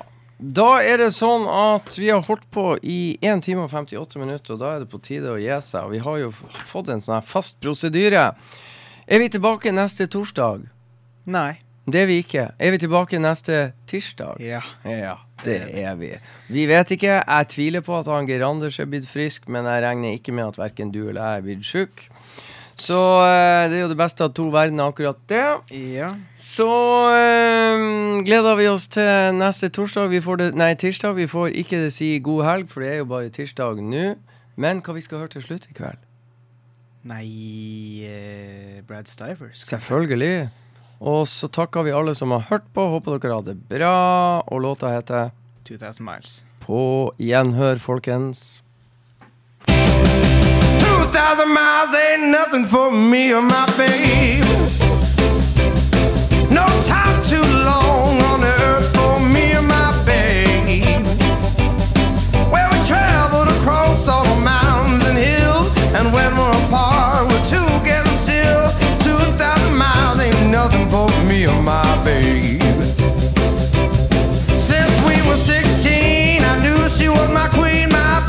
[0.41, 4.57] Da er det sånn at vi har holdt på i 1 time og 58 minutter,
[4.57, 5.85] og da er det på tide å gi seg.
[5.85, 6.31] Og vi har jo
[6.73, 8.31] fått en sånn her fast prosedyre.
[9.05, 10.65] Er vi tilbake neste torsdag?
[11.29, 11.51] Nei.
[11.83, 12.47] Det er vi ikke.
[12.59, 14.39] Er vi tilbake neste tirsdag?
[14.39, 14.61] Ja.
[14.87, 16.13] Ja, det er vi.
[16.47, 17.17] Vi vet ikke.
[17.19, 20.53] Jeg tviler på at han Geir Anders er blitt frisk, men jeg regner ikke med
[20.53, 22.05] at verken du eller jeg er blitt sjuk.
[22.79, 22.95] Så
[23.27, 25.43] eh, det er jo det beste av to verdener, akkurat det.
[25.75, 26.09] Ja.
[26.39, 26.69] Så
[27.13, 27.83] eh,
[28.25, 30.07] gleder vi oss til neste torsdag.
[30.09, 31.13] Vi får det, nei, tirsdag.
[31.19, 34.15] Vi får ikke si god helg, for det er jo bare tirsdag nå.
[34.55, 36.01] Men hva vi skal høre til slutt i kveld?
[37.11, 37.27] Nei
[38.07, 39.67] eh, Brad Stivers.
[39.67, 40.47] Selvfølgelig.
[41.03, 42.85] Og så takker vi alle som har hørt på.
[42.95, 44.41] Håper dere har det bra.
[44.47, 45.31] Og låta heter
[45.67, 46.43] 2000 Miles.
[46.63, 48.63] På gjenhør, folkens.
[49.67, 54.52] 2,000 miles ain't nothing for me or my babe.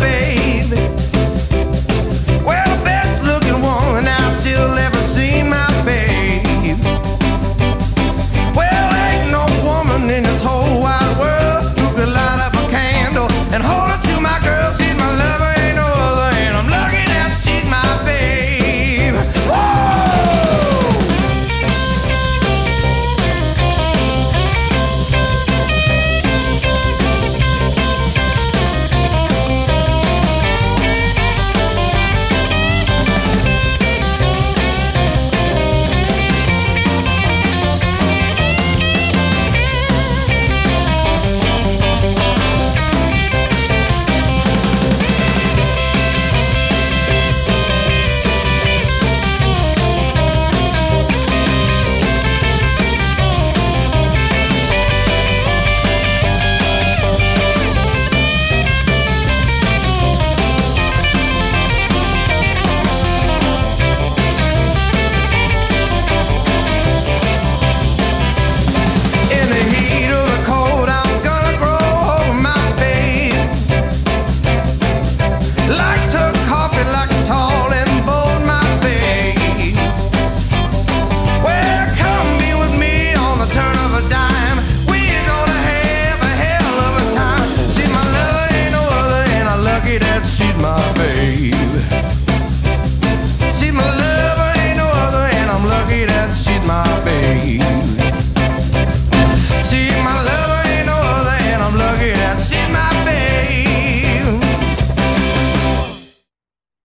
[0.05, 1.14] baby.